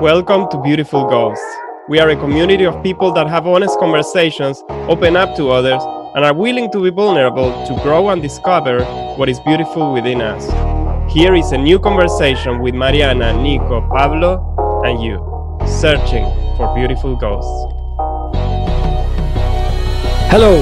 Welcome 0.00 0.50
to 0.50 0.60
Beautiful 0.60 1.08
Ghosts. 1.08 1.42
We 1.88 1.98
are 2.00 2.10
a 2.10 2.16
community 2.16 2.66
of 2.66 2.82
people 2.82 3.12
that 3.12 3.26
have 3.28 3.46
honest 3.46 3.78
conversations, 3.78 4.62
open 4.68 5.16
up 5.16 5.34
to 5.36 5.48
others, 5.48 5.82
and 6.14 6.22
are 6.22 6.34
willing 6.34 6.70
to 6.72 6.82
be 6.82 6.90
vulnerable 6.90 7.50
to 7.66 7.74
grow 7.82 8.10
and 8.10 8.20
discover 8.20 8.84
what 9.16 9.30
is 9.30 9.40
beautiful 9.40 9.94
within 9.94 10.20
us. 10.20 10.44
Here 11.10 11.34
is 11.34 11.52
a 11.52 11.56
new 11.56 11.78
conversation 11.78 12.60
with 12.60 12.74
Mariana, 12.74 13.42
Nico, 13.42 13.88
Pablo, 13.88 14.82
and 14.84 15.02
you, 15.02 15.16
searching 15.66 16.26
for 16.58 16.74
beautiful 16.74 17.16
ghosts. 17.16 17.72
Hello, 20.30 20.60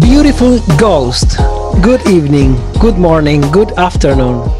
beautiful 0.00 0.58
ghost. 0.78 1.38
Good 1.80 2.04
evening, 2.08 2.56
good 2.80 2.98
morning, 2.98 3.40
good 3.52 3.70
afternoon. 3.78 4.50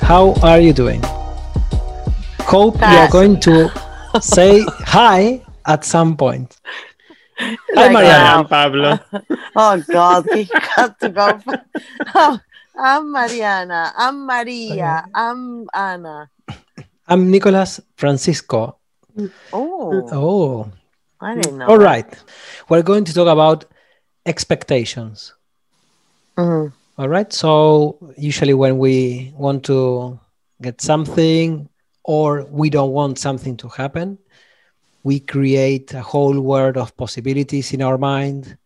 How 0.00 0.34
are 0.42 0.58
you 0.58 0.72
doing? 0.72 1.00
Hope 2.46 2.76
you're 2.80 3.08
going 3.08 3.40
to 3.40 3.70
say 4.20 4.62
hi 4.86 5.42
at 5.66 5.84
some 5.84 6.16
point. 6.16 6.56
Hi, 7.38 7.56
Like, 7.74 7.92
Mariana. 7.92 8.24
I'm 8.40 8.46
Pablo. 8.46 8.98
Oh 9.58 9.82
God, 9.90 10.26
he 10.32 10.44
had 10.76 10.98
to 11.00 11.08
go. 11.08 11.38
for- 11.38 11.60
Oh, 12.14 12.38
I'm 12.78 13.10
Mariana. 13.10 13.92
I'm 13.96 14.26
Maria. 14.26 15.04
I'm 15.14 15.66
Anna. 15.74 16.28
I'm 17.08 17.30
Nicolas 17.30 17.80
Francisco. 17.96 18.76
Oh, 19.52 20.08
Oh, 20.12 20.70
I 21.20 21.34
didn't 21.34 21.58
know. 21.58 21.66
all 21.68 21.78
right. 21.78 22.06
We're 22.68 22.82
going 22.82 23.04
to 23.06 23.14
talk 23.14 23.28
about 23.28 23.64
expectations. 24.26 25.32
Mhm. 26.36 26.72
All 26.98 27.08
right. 27.08 27.32
So, 27.32 27.96
usually, 28.18 28.52
when 28.54 28.76
we 28.78 29.32
want 29.36 29.64
to 29.64 30.20
get 30.60 30.80
something 30.82 31.68
or 32.06 32.44
we 32.44 32.70
don't 32.70 32.92
want 32.92 33.18
something 33.18 33.56
to 33.56 33.68
happen, 33.68 34.16
we 35.02 35.18
create 35.18 35.92
a 35.92 36.00
whole 36.00 36.40
world 36.40 36.76
of 36.76 36.96
possibilities 36.96 37.72
in 37.72 37.82
our 37.82 37.98
mind, 37.98 38.56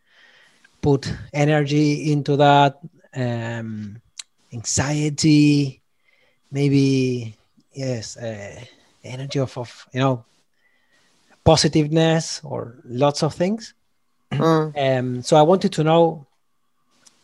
put 0.83 1.13
energy 1.33 2.13
into 2.13 2.37
that, 2.37 2.79
um, 3.17 4.01
anxiety, 4.53 5.81
maybe, 6.53 7.35
yes, 7.73 8.19
uh, 8.19 8.61
energy 9.05 9.39
of, 9.39 9.57
of, 9.57 9.87
you 9.93 10.01
know, 10.01 10.25
positiveness 11.43 12.43
or 12.45 12.77
lots 12.85 13.23
of 13.23 13.35
things. 13.35 13.73
Mm. 14.31 14.99
Um, 14.99 15.23
so 15.23 15.37
I 15.39 15.43
wanted 15.43 15.73
to 15.73 15.85
know 15.85 16.27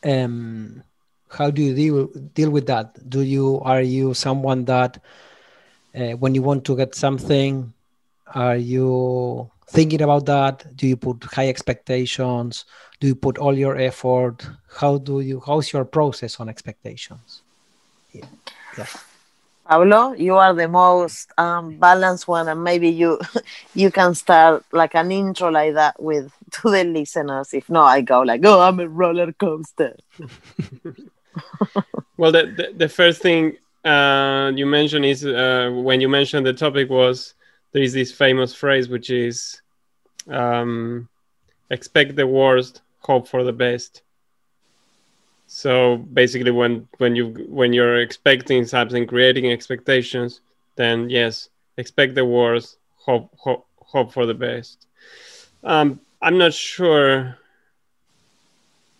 um, 0.02 0.82
how 1.28 1.50
do 1.50 1.60
you 1.60 1.74
deal 1.74 2.06
deal 2.32 2.50
with 2.50 2.66
that? 2.66 3.08
Do 3.10 3.20
you 3.20 3.60
are 3.60 3.82
you 3.82 4.14
someone 4.14 4.64
that 4.64 5.02
uh, 5.96 6.12
when 6.12 6.34
you 6.34 6.42
want 6.42 6.64
to 6.66 6.76
get 6.76 6.94
something, 6.94 7.72
are 8.34 8.56
you 8.56 9.50
thinking 9.68 10.02
about 10.02 10.26
that? 10.26 10.76
Do 10.76 10.86
you 10.86 10.96
put 10.96 11.24
high 11.24 11.48
expectations? 11.48 12.64
Do 13.00 13.06
you 13.06 13.14
put 13.14 13.38
all 13.38 13.56
your 13.56 13.76
effort? 13.76 14.46
How 14.76 14.98
do 14.98 15.20
you? 15.20 15.42
How's 15.44 15.72
your 15.72 15.84
process 15.84 16.38
on 16.40 16.48
expectations? 16.48 17.42
Yeah. 18.12 18.26
yeah. 18.78 18.86
Pablo, 19.68 20.12
you 20.12 20.36
are 20.36 20.54
the 20.54 20.68
most 20.68 21.32
um, 21.38 21.76
balanced 21.78 22.28
one, 22.28 22.48
and 22.48 22.62
maybe 22.62 22.88
you 22.88 23.18
you 23.74 23.90
can 23.90 24.14
start 24.14 24.64
like 24.72 24.94
an 24.94 25.10
intro 25.10 25.50
like 25.50 25.74
that 25.74 26.00
with 26.00 26.32
to 26.52 26.70
the 26.70 26.84
listeners. 26.84 27.54
If 27.54 27.68
not, 27.70 27.86
I 27.86 28.00
go 28.02 28.20
like, 28.20 28.42
oh, 28.44 28.60
I'm 28.60 28.80
a 28.80 28.88
roller 28.88 29.32
coaster. 29.32 29.96
Well, 32.16 32.32
the, 32.32 32.46
the, 32.46 32.72
the 32.74 32.88
first 32.88 33.20
thing 33.20 33.56
uh, 33.86 34.52
you 34.54 34.66
mentioned 34.66 35.04
is 35.04 35.24
uh, 35.24 35.70
when 35.72 36.00
you 36.00 36.08
mentioned 36.08 36.46
the 36.46 36.52
topic 36.52 36.90
was 36.90 37.34
there 37.72 37.82
is 37.82 37.92
this 37.92 38.12
famous 38.12 38.54
phrase 38.54 38.88
which 38.88 39.10
is 39.10 39.62
um, 40.28 41.08
expect 41.70 42.16
the 42.16 42.26
worst, 42.26 42.82
hope 43.00 43.28
for 43.28 43.44
the 43.44 43.52
best. 43.52 44.02
So 45.46 45.98
basically, 45.98 46.50
when 46.50 46.88
when 46.98 47.14
you 47.14 47.46
when 47.48 47.72
you're 47.72 48.00
expecting 48.00 48.64
something, 48.66 49.06
creating 49.06 49.50
expectations, 49.50 50.40
then 50.76 51.08
yes, 51.08 51.48
expect 51.76 52.14
the 52.14 52.24
worst, 52.24 52.78
hope 52.96 53.30
hope, 53.38 53.66
hope 53.78 54.12
for 54.12 54.26
the 54.26 54.34
best. 54.34 54.86
Um, 55.62 56.00
I'm 56.20 56.38
not 56.38 56.52
sure 56.52 57.38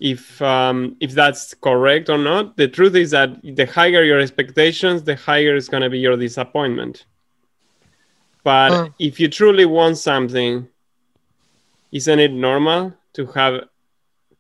if 0.01 0.41
um, 0.43 0.97
if 1.01 1.13
that's 1.13 1.55
correct 1.55 2.09
or 2.11 2.19
not. 2.19 2.57
The 2.57 2.69
truth 2.69 2.95
is 2.97 3.11
that 3.13 3.41
the 3.43 3.67
higher 3.67 4.03
your 4.03 4.21
expectations, 4.21 5.03
the 5.03 5.17
higher 5.17 5.57
is 5.57 5.69
going 5.69 5.83
to 5.83 5.91
be 5.91 5.99
your 5.99 6.17
disappointment. 6.17 7.07
But 8.45 8.71
Mm. 8.73 8.95
if 8.99 9.19
you 9.21 9.29
truly 9.29 9.65
want 9.65 9.99
something, 9.99 10.69
isn't 11.93 12.19
it 12.19 12.33
normal 12.33 12.95
to 13.15 13.27
have 13.27 13.65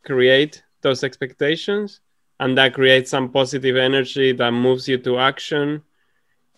create 0.04 0.62
those 0.82 1.02
expectations 1.02 2.00
and 2.38 2.56
that 2.56 2.74
creates 2.74 3.10
some 3.10 3.30
positive 3.30 3.76
energy 3.76 4.32
that 4.32 4.52
moves 4.52 4.86
you 4.88 4.98
to 4.98 5.18
action 5.18 5.82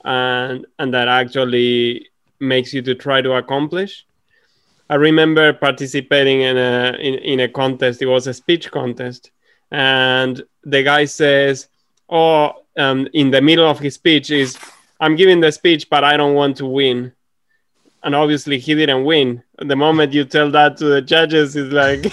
and 0.04 0.66
and 0.78 0.92
that 0.92 1.08
actually 1.08 2.08
makes 2.40 2.74
you 2.74 2.82
to 2.82 2.94
try 2.94 3.22
to 3.22 3.32
accomplish 3.32 4.04
I 4.88 4.94
remember 4.96 5.52
participating 5.52 6.40
in 6.42 6.56
a 6.56 6.96
in, 6.98 7.14
in 7.14 7.40
a 7.40 7.48
contest. 7.48 8.02
It 8.02 8.06
was 8.06 8.26
a 8.26 8.34
speech 8.34 8.70
contest, 8.70 9.30
and 9.70 10.42
the 10.64 10.82
guy 10.82 11.04
says, 11.06 11.68
"Oh, 12.08 12.52
um, 12.78 13.08
in 13.12 13.30
the 13.30 13.40
middle 13.42 13.68
of 13.68 13.78
his 13.80 13.94
speech 13.94 14.30
is, 14.30 14.60
I'm 15.00 15.16
giving 15.16 15.40
the 15.40 15.52
speech, 15.52 15.88
but 15.90 16.04
I 16.04 16.16
don't 16.16 16.34
want 16.34 16.56
to 16.58 16.66
win." 16.66 17.12
And 18.02 18.14
obviously, 18.14 18.58
he 18.58 18.74
didn't 18.74 19.04
win. 19.04 19.42
The 19.58 19.76
moment 19.76 20.12
you 20.12 20.24
tell 20.24 20.50
that 20.52 20.76
to 20.78 20.84
the 20.86 21.02
judges, 21.02 21.56
it's 21.56 21.72
like, 21.72 22.12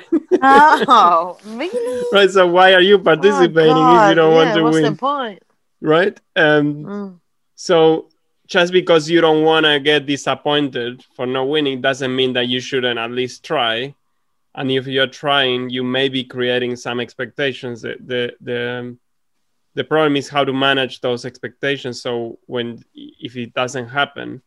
Oh, 0.40 1.38
really? 1.44 2.06
right. 2.10 2.30
So 2.30 2.46
why 2.46 2.74
are 2.74 2.80
you 2.80 2.98
participating 2.98 3.90
if 3.90 4.02
you 4.04 4.14
don't 4.14 4.34
yeah, 4.34 4.34
want 4.34 4.52
to 4.54 4.64
what's 4.64 4.66
win, 4.66 4.82
the 4.82 4.92
point? 4.92 5.42
right? 5.80 6.18
Um, 6.36 6.90
Mm. 6.90 7.20
so 7.54 8.08
just 8.52 8.70
because 8.70 9.08
you 9.08 9.22
don't 9.22 9.44
want 9.44 9.64
to 9.64 9.80
get 9.80 10.04
disappointed 10.04 11.02
for 11.16 11.24
not 11.24 11.48
winning 11.48 11.80
doesn't 11.80 12.14
mean 12.14 12.34
that 12.34 12.48
you 12.48 12.60
shouldn't 12.60 12.98
at 12.98 13.10
least 13.10 13.42
try. 13.42 13.94
And 14.54 14.70
if 14.70 14.86
you're 14.86 15.14
trying 15.24 15.70
you 15.70 15.82
may 15.82 16.10
be 16.10 16.22
creating 16.22 16.76
some 16.76 17.00
expectations. 17.00 17.80
The 17.80 17.96
the 17.98 18.22
the, 18.42 18.96
the 19.74 19.84
problem 19.84 20.16
is 20.16 20.28
how 20.28 20.44
to 20.44 20.52
manage 20.52 21.00
those 21.00 21.24
expectations. 21.24 22.02
So 22.02 22.38
when 22.44 22.84
if 22.94 23.36
it 23.36 23.54
doesn't 23.54 23.88
happen 23.88 24.42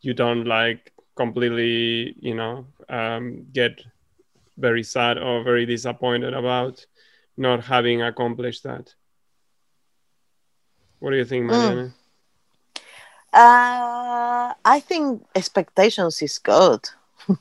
you 0.00 0.14
don't 0.14 0.44
like 0.44 0.92
completely 1.16 2.14
you 2.20 2.36
know 2.36 2.66
um, 2.88 3.46
get 3.52 3.82
very 4.56 4.84
sad 4.84 5.18
or 5.18 5.42
very 5.42 5.66
disappointed 5.66 6.34
about 6.34 6.86
not 7.36 7.64
having 7.64 8.00
accomplished 8.00 8.62
that. 8.62 8.94
What 11.00 11.10
do 11.10 11.16
you 11.16 11.24
think 11.24 11.46
mariana 11.46 11.94
Uh, 13.32 14.54
I 14.64 14.80
think 14.80 15.24
expectations 15.34 16.20
is 16.22 16.38
good. 16.38 16.88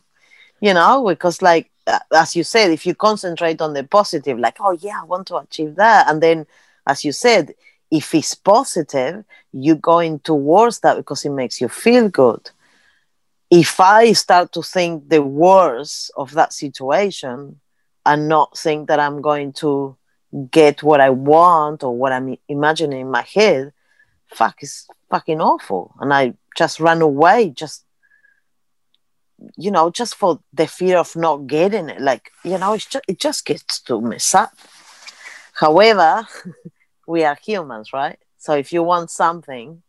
you 0.62 0.74
know, 0.74 1.06
because 1.08 1.42
like 1.42 1.70
uh, 1.88 2.00
as 2.14 2.36
you 2.36 2.44
said, 2.44 2.72
if 2.72 2.86
you 2.86 2.94
concentrate 2.94 3.62
on 3.62 3.74
the 3.74 3.84
positive, 3.84 4.38
like 4.38 4.58
oh 4.60 4.72
yeah, 4.72 5.00
I 5.02 5.06
want 5.06 5.28
to 5.28 5.38
achieve 5.38 5.76
that, 5.76 6.10
and 6.10 6.22
then 6.22 6.46
as 6.86 7.04
you 7.04 7.12
said, 7.12 7.54
if 7.92 8.14
it's 8.14 8.36
positive, 8.36 9.24
you're 9.52 9.76
going 9.76 10.20
towards 10.20 10.80
that 10.82 10.98
because 10.98 11.26
it 11.26 11.32
makes 11.32 11.60
you 11.60 11.68
feel 11.68 12.10
good. 12.10 12.52
If 13.50 13.80
I 13.80 14.14
start 14.14 14.52
to 14.54 14.62
think 14.62 15.10
the 15.10 15.24
worst 15.24 16.12
of 16.16 16.34
that 16.34 16.54
situation 16.54 17.60
and 18.06 18.28
not 18.28 18.56
think 18.58 18.88
that 18.88 19.00
I'm 19.00 19.22
going 19.22 19.54
to 19.54 19.98
get 20.52 20.84
what 20.84 21.02
I 21.02 21.10
want 21.10 21.84
or 21.84 21.96
what 21.96 22.12
I'm 22.12 22.38
imagining 22.48 23.02
in 23.02 23.12
my 23.12 23.24
head, 23.24 23.74
fuck 24.28 24.62
is 24.62 24.88
fucking 25.10 25.42
awful. 25.42 25.96
And 26.00 26.14
i 26.14 26.34
just 26.58 26.80
run 26.80 27.02
away 27.02 27.50
just 27.50 27.86
you 29.58 29.72
know 29.72 29.90
just 29.90 30.16
for 30.16 30.42
the 30.54 30.68
fear 30.68 30.98
of 30.98 31.16
not 31.16 31.48
getting 31.48 31.90
it. 31.90 32.02
Like 32.02 32.32
you 32.44 32.58
know 32.58 32.74
it's 32.74 32.86
just, 32.86 33.06
it 33.08 33.20
just 33.20 33.46
gets 33.46 33.80
to 33.82 34.02
mess 34.02 34.36
up 34.36 34.54
however 35.54 36.28
we 37.08 37.24
are 37.24 37.38
humans 37.42 37.94
right? 37.94 38.20
So 38.38 38.54
if 38.54 38.72
you 38.72 38.84
want 38.84 39.12
something 39.12 39.84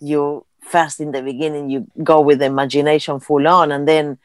you 0.00 0.46
first 0.60 1.00
in 1.00 1.12
the 1.12 1.22
beginning 1.22 1.70
you 1.70 1.86
go 2.02 2.20
with 2.20 2.38
the 2.38 2.46
imagination 2.46 3.20
full 3.20 3.46
on 3.46 3.72
and 3.72 3.88
then 3.88 4.18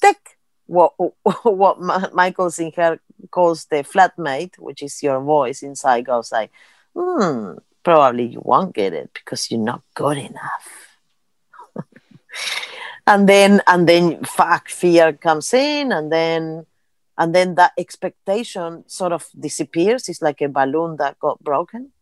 take 0.00 0.38
what 0.66 0.92
what 1.42 1.80
michael 2.14 2.50
singer 2.50 2.98
calls 3.30 3.66
the 3.66 3.76
flatmate 3.76 4.58
which 4.58 4.82
is 4.82 5.02
your 5.02 5.20
voice 5.20 5.62
inside 5.62 6.06
goes 6.06 6.32
like 6.32 6.50
hmm 6.94 7.52
probably 7.84 8.26
you 8.26 8.40
won't 8.42 8.74
get 8.74 8.92
it 8.92 9.10
because 9.14 9.50
you're 9.50 9.60
not 9.60 9.82
good 9.94 10.18
enough. 10.18 10.98
and 13.06 13.28
then 13.28 13.60
and 13.66 13.88
then 13.88 14.24
fuck 14.24 14.68
fear 14.68 15.12
comes 15.12 15.52
in 15.54 15.92
and 15.92 16.10
then 16.10 16.66
and 17.16 17.34
then 17.34 17.54
that 17.54 17.72
expectation 17.78 18.84
sort 18.88 19.12
of 19.12 19.28
disappears. 19.38 20.08
It's 20.08 20.22
like 20.22 20.40
a 20.40 20.48
balloon 20.48 20.96
that 20.96 21.18
got 21.20 21.42
broken. 21.42 21.92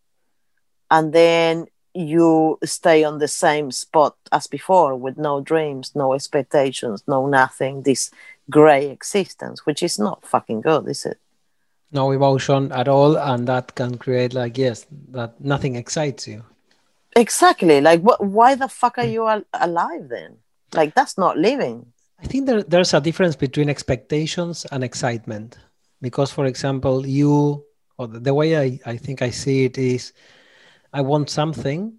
And 0.90 1.12
then 1.12 1.66
you 1.94 2.58
stay 2.64 3.04
on 3.04 3.18
the 3.18 3.28
same 3.28 3.70
spot 3.70 4.16
as 4.30 4.46
before 4.46 4.96
with 4.96 5.18
no 5.18 5.40
dreams, 5.40 5.92
no 5.94 6.14
expectations, 6.14 7.04
no 7.06 7.26
nothing, 7.26 7.82
this 7.82 8.10
gray 8.48 8.90
existence, 8.90 9.66
which 9.66 9.82
is 9.82 9.98
not 9.98 10.24
fucking 10.24 10.62
good, 10.62 10.88
is 10.88 11.04
it? 11.04 11.18
No 11.92 12.10
emotion 12.10 12.72
at 12.72 12.88
all, 12.88 13.16
and 13.16 13.46
that 13.48 13.74
can 13.74 13.98
create 13.98 14.32
like 14.32 14.56
yes, 14.56 14.86
that 15.10 15.38
nothing 15.40 15.76
excites 15.76 16.26
you. 16.26 16.42
Exactly. 17.14 17.80
Like, 17.80 18.00
what? 18.00 18.24
Why 18.24 18.54
the 18.54 18.68
fuck 18.68 18.98
are 18.98 19.04
mm. 19.04 19.12
you 19.12 19.26
al- 19.28 19.44
alive 19.52 20.08
then? 20.08 20.36
Like, 20.72 20.94
that's 20.94 21.18
not 21.18 21.36
living. 21.36 21.92
I 22.22 22.26
think 22.26 22.46
there, 22.46 22.62
there's 22.62 22.94
a 22.94 23.00
difference 23.00 23.36
between 23.36 23.68
expectations 23.68 24.64
and 24.72 24.82
excitement. 24.82 25.58
Because, 26.00 26.32
for 26.32 26.46
example, 26.46 27.06
you, 27.06 27.64
or 27.98 28.08
the, 28.08 28.20
the 28.20 28.34
way 28.34 28.56
I, 28.56 28.80
I 28.86 28.96
think 28.96 29.22
I 29.22 29.30
see 29.30 29.64
it 29.64 29.76
is, 29.76 30.12
I 30.92 31.02
want 31.02 31.30
something. 31.30 31.94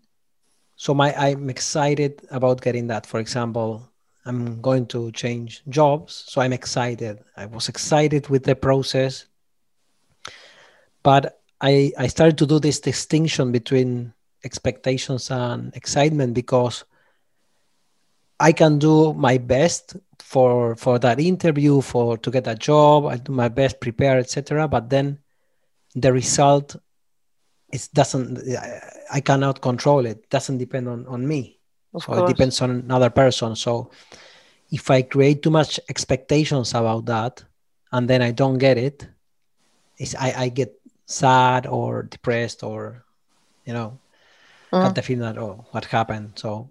So 0.75 0.93
my 0.93 1.13
I'm 1.15 1.49
excited 1.49 2.21
about 2.31 2.61
getting 2.61 2.87
that. 2.87 3.05
For 3.05 3.19
example, 3.19 3.87
I'm 4.25 4.59
going 4.61 4.87
to 4.87 5.11
change 5.11 5.61
jobs. 5.69 6.25
So 6.27 6.41
I'm 6.41 6.53
excited. 6.53 7.23
I 7.37 7.45
was 7.45 7.69
excited 7.69 8.29
with 8.29 8.43
the 8.43 8.55
process. 8.55 9.25
But 11.03 11.39
I, 11.61 11.91
I 11.97 12.07
started 12.07 12.37
to 12.39 12.45
do 12.45 12.59
this 12.59 12.79
distinction 12.79 13.51
between 13.51 14.13
expectations 14.43 15.31
and 15.31 15.75
excitement 15.75 16.33
because 16.33 16.85
I 18.39 18.51
can 18.51 18.79
do 18.79 19.13
my 19.13 19.37
best 19.37 19.95
for 20.19 20.75
for 20.75 20.99
that 20.99 21.19
interview 21.19 21.81
for 21.81 22.17
to 22.17 22.31
get 22.31 22.47
a 22.47 22.55
job. 22.55 23.05
I 23.05 23.17
do 23.17 23.31
my 23.31 23.49
best, 23.49 23.79
prepare, 23.79 24.17
etc. 24.19 24.67
But 24.67 24.89
then 24.89 25.19
the 25.95 26.11
result 26.11 26.75
it 27.71 27.89
doesn't. 27.93 28.39
I 29.11 29.21
cannot 29.21 29.61
control 29.61 30.05
it. 30.05 30.29
Doesn't 30.29 30.57
depend 30.57 30.89
on 30.89 31.07
on 31.07 31.27
me. 31.27 31.59
Of 31.93 32.03
so 32.03 32.13
course. 32.13 32.29
it 32.29 32.33
depends 32.33 32.61
on 32.61 32.71
another 32.71 33.09
person. 33.09 33.55
So 33.55 33.91
if 34.71 34.89
I 34.89 35.03
create 35.03 35.43
too 35.43 35.51
much 35.51 35.79
expectations 35.87 36.73
about 36.73 37.05
that 37.05 37.43
and 37.91 38.09
then 38.09 38.21
I 38.21 38.31
don't 38.31 38.57
get 38.57 38.77
it, 38.77 39.07
it's, 39.97 40.15
I 40.15 40.33
I 40.37 40.49
get 40.49 40.82
sad 41.05 41.67
or 41.67 42.03
depressed 42.03 42.63
or 42.63 43.03
you 43.65 43.73
know 43.73 43.99
Mm. 44.71 44.81
got 44.81 44.95
the 44.95 45.03
feeling 45.03 45.21
that 45.21 45.37
oh 45.37 45.63
what 45.69 45.85
happened 45.85 46.31
so 46.35 46.67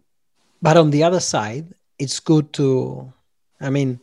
but 0.61 0.77
on 0.77 0.91
the 0.91 1.05
other 1.05 1.21
side 1.21 1.73
it's 2.01 2.19
good 2.19 2.53
to 2.53 3.13
i 3.61 3.71
mean 3.71 4.01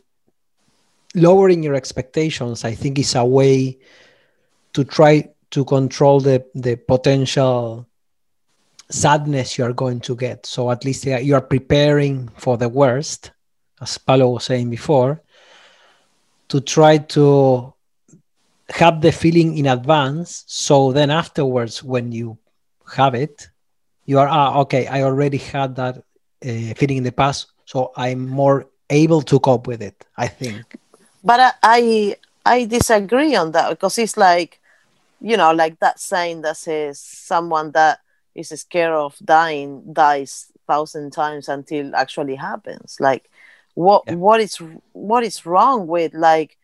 lowering 1.14 1.62
your 1.62 1.74
expectations 1.74 2.64
i 2.64 2.72
think 2.74 2.98
is 2.98 3.14
a 3.14 3.22
way 3.24 3.76
to 4.72 4.84
try 4.84 5.28
to 5.50 5.64
control 5.66 6.18
the 6.18 6.42
the 6.54 6.76
potential 6.76 7.86
sadness 8.88 9.58
you 9.58 9.64
are 9.64 9.74
going 9.74 10.00
to 10.00 10.16
get 10.16 10.46
so 10.46 10.70
at 10.70 10.84
least 10.84 11.04
you 11.04 11.34
are 11.34 11.42
preparing 11.42 12.28
for 12.38 12.56
the 12.56 12.68
worst 12.68 13.32
as 13.82 13.98
pablo 13.98 14.30
was 14.30 14.44
saying 14.44 14.70
before 14.70 15.20
to 16.48 16.60
try 16.60 16.96
to 16.96 17.72
have 18.70 19.00
the 19.00 19.12
feeling 19.12 19.56
in 19.58 19.66
advance 19.66 20.44
so 20.46 20.92
then 20.92 21.10
afterwards 21.10 21.82
when 21.82 22.12
you 22.12 22.38
have 22.96 23.14
it 23.14 23.48
you 24.06 24.18
are 24.18 24.28
ah, 24.28 24.58
okay 24.58 24.86
i 24.86 25.02
already 25.02 25.38
had 25.38 25.76
that 25.76 25.96
uh, 25.98 26.74
feeling 26.76 26.98
in 26.98 27.04
the 27.04 27.12
past 27.12 27.52
so 27.64 27.92
i'm 27.96 28.26
more 28.28 28.66
able 28.90 29.22
to 29.22 29.38
cope 29.40 29.66
with 29.66 29.82
it 29.82 30.06
i 30.16 30.26
think 30.26 30.76
But 31.22 31.40
I, 31.40 31.52
I 31.62 32.16
I 32.44 32.64
disagree 32.64 33.34
on 33.34 33.52
that 33.52 33.70
because 33.70 33.98
it's 33.98 34.16
like, 34.16 34.60
you 35.20 35.36
know, 35.36 35.52
like 35.52 35.78
that 35.80 35.98
saying 36.00 36.42
that 36.42 36.56
says 36.56 37.00
someone 37.00 37.72
that 37.72 38.00
is 38.34 38.48
scared 38.50 38.92
of 38.94 39.16
dying 39.24 39.92
dies 39.92 40.52
thousand 40.66 41.12
times 41.12 41.48
until 41.48 41.94
actually 41.94 42.36
happens. 42.36 42.96
Like, 43.00 43.30
what 43.74 44.04
Yeah. 44.06 44.14
what 44.14 44.40
is 44.40 44.56
what 44.92 45.24
is 45.24 45.46
wrong 45.46 45.86
with 45.86 46.14
like 46.14 46.56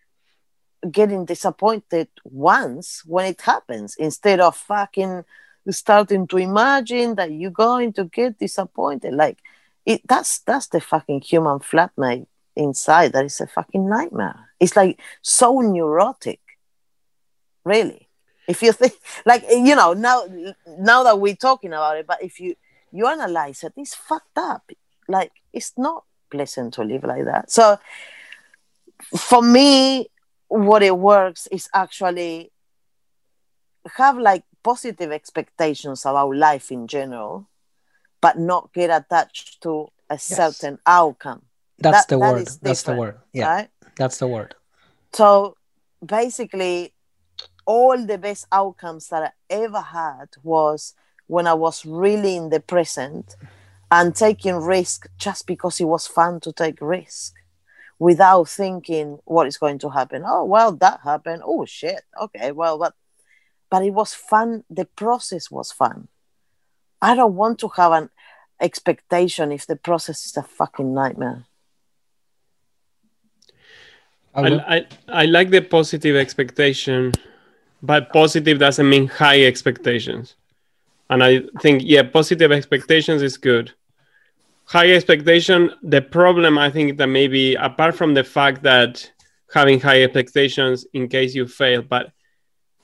getting 0.90 1.24
disappointed 1.24 2.08
once 2.24 3.02
when 3.04 3.26
it 3.26 3.40
happens 3.40 3.96
instead 3.96 4.40
of 4.40 4.56
fucking 4.56 5.24
starting 5.70 6.26
to 6.28 6.36
imagine 6.38 7.14
that 7.16 7.32
you're 7.32 7.50
going 7.50 7.92
to 7.94 8.04
get 8.04 8.38
disappointed? 8.38 9.14
Like, 9.14 9.38
it 9.84 10.02
that's 10.06 10.40
that's 10.40 10.66
the 10.68 10.80
fucking 10.80 11.20
human 11.22 11.60
flatmate 11.60 12.26
inside 12.56 13.12
that 13.12 13.24
is 13.24 13.40
a 13.40 13.46
fucking 13.46 13.88
nightmare. 13.88 14.50
It's 14.58 14.76
like 14.76 15.00
so 15.22 15.60
neurotic, 15.60 16.40
really. 17.64 18.08
If 18.48 18.62
you 18.62 18.72
think, 18.72 18.94
like 19.24 19.44
you 19.48 19.74
know, 19.74 19.92
now 19.92 20.24
now 20.78 21.02
that 21.04 21.20
we're 21.20 21.36
talking 21.36 21.70
about 21.70 21.98
it, 21.98 22.06
but 22.06 22.22
if 22.22 22.40
you 22.40 22.56
you 22.92 23.06
analyze 23.06 23.62
it, 23.62 23.74
it's 23.76 23.94
fucked 23.94 24.38
up. 24.38 24.70
Like 25.08 25.32
it's 25.52 25.72
not 25.76 26.04
pleasant 26.30 26.74
to 26.74 26.82
live 26.82 27.04
like 27.04 27.24
that. 27.24 27.50
So 27.50 27.78
for 29.16 29.42
me, 29.42 30.08
what 30.48 30.82
it 30.82 30.96
works 30.96 31.46
is 31.48 31.68
actually 31.74 32.52
have 33.96 34.18
like 34.18 34.44
positive 34.62 35.12
expectations 35.12 36.04
about 36.04 36.34
life 36.36 36.70
in 36.72 36.86
general, 36.86 37.48
but 38.20 38.38
not 38.38 38.72
get 38.72 38.90
attached 38.90 39.62
to 39.62 39.88
a 40.10 40.18
certain 40.18 40.78
outcome. 40.86 41.42
that's 41.78 42.06
That- 42.06 42.08
the 42.08 42.18
word. 42.18 42.48
that's 42.62 42.82
the 42.84 42.94
word. 42.94 43.18
Yeah. 43.32 43.48
Right? 43.48 43.70
that's 43.96 44.18
the 44.18 44.26
word. 44.26 44.54
So 45.12 45.56
basically, 46.04 46.94
all 47.66 47.98
the 48.06 48.18
best 48.18 48.46
outcomes 48.50 49.08
that 49.08 49.22
I 49.22 49.32
ever 49.50 49.80
had 49.80 50.28
was 50.42 50.94
when 51.26 51.46
I 51.46 51.54
was 51.54 51.84
really 51.84 52.36
in 52.36 52.50
the 52.50 52.60
present 52.60 53.36
and 53.90 54.14
taking 54.16 54.56
risk 54.56 55.06
just 55.18 55.46
because 55.46 55.80
it 55.80 55.84
was 55.84 56.06
fun 56.06 56.40
to 56.40 56.52
take 56.52 56.78
risk 56.80 57.34
without 57.98 58.48
thinking 58.48 59.18
what 59.24 59.46
is 59.46 59.58
going 59.58 59.78
to 59.78 59.90
happen. 59.90 60.22
Oh 60.26 60.44
well, 60.44 60.72
that 60.72 61.00
happened. 61.02 61.42
Oh 61.44 61.64
shit. 61.64 62.02
Okay, 62.20 62.52
well, 62.52 62.78
but 62.78 62.94
but 63.70 63.84
it 63.84 63.90
was 63.90 64.14
fun. 64.14 64.64
The 64.70 64.84
process 64.84 65.50
was 65.50 65.72
fun. 65.72 66.08
I 67.00 67.14
don't 67.14 67.34
want 67.34 67.58
to 67.60 67.68
have 67.68 67.92
an 67.92 68.10
expectation 68.60 69.52
if 69.52 69.66
the 69.66 69.76
process 69.76 70.26
is 70.26 70.36
a 70.36 70.42
fucking 70.42 70.94
nightmare. 70.94 71.44
I, 74.34 74.76
I, 74.76 74.86
I 75.08 75.24
like 75.24 75.50
the 75.50 75.62
positive 75.62 76.14
expectation, 76.14 77.12
but 77.82 78.12
positive 78.12 78.58
doesn't 78.58 78.88
mean 78.88 79.06
high 79.06 79.44
expectations. 79.44 80.36
And 81.08 81.24
I 81.24 81.42
think, 81.60 81.82
yeah, 81.84 82.02
positive 82.02 82.52
expectations 82.52 83.22
is 83.22 83.38
good. 83.38 83.72
High 84.68 84.90
expectation, 84.90 85.70
the 85.84 86.02
problem 86.02 86.58
I 86.58 86.70
think 86.70 86.98
that 86.98 87.06
maybe 87.06 87.54
apart 87.54 87.94
from 87.94 88.14
the 88.14 88.24
fact 88.24 88.64
that 88.64 89.08
having 89.54 89.78
high 89.78 90.02
expectations 90.02 90.84
in 90.92 91.06
case 91.08 91.36
you 91.36 91.46
fail, 91.46 91.82
but 91.82 92.10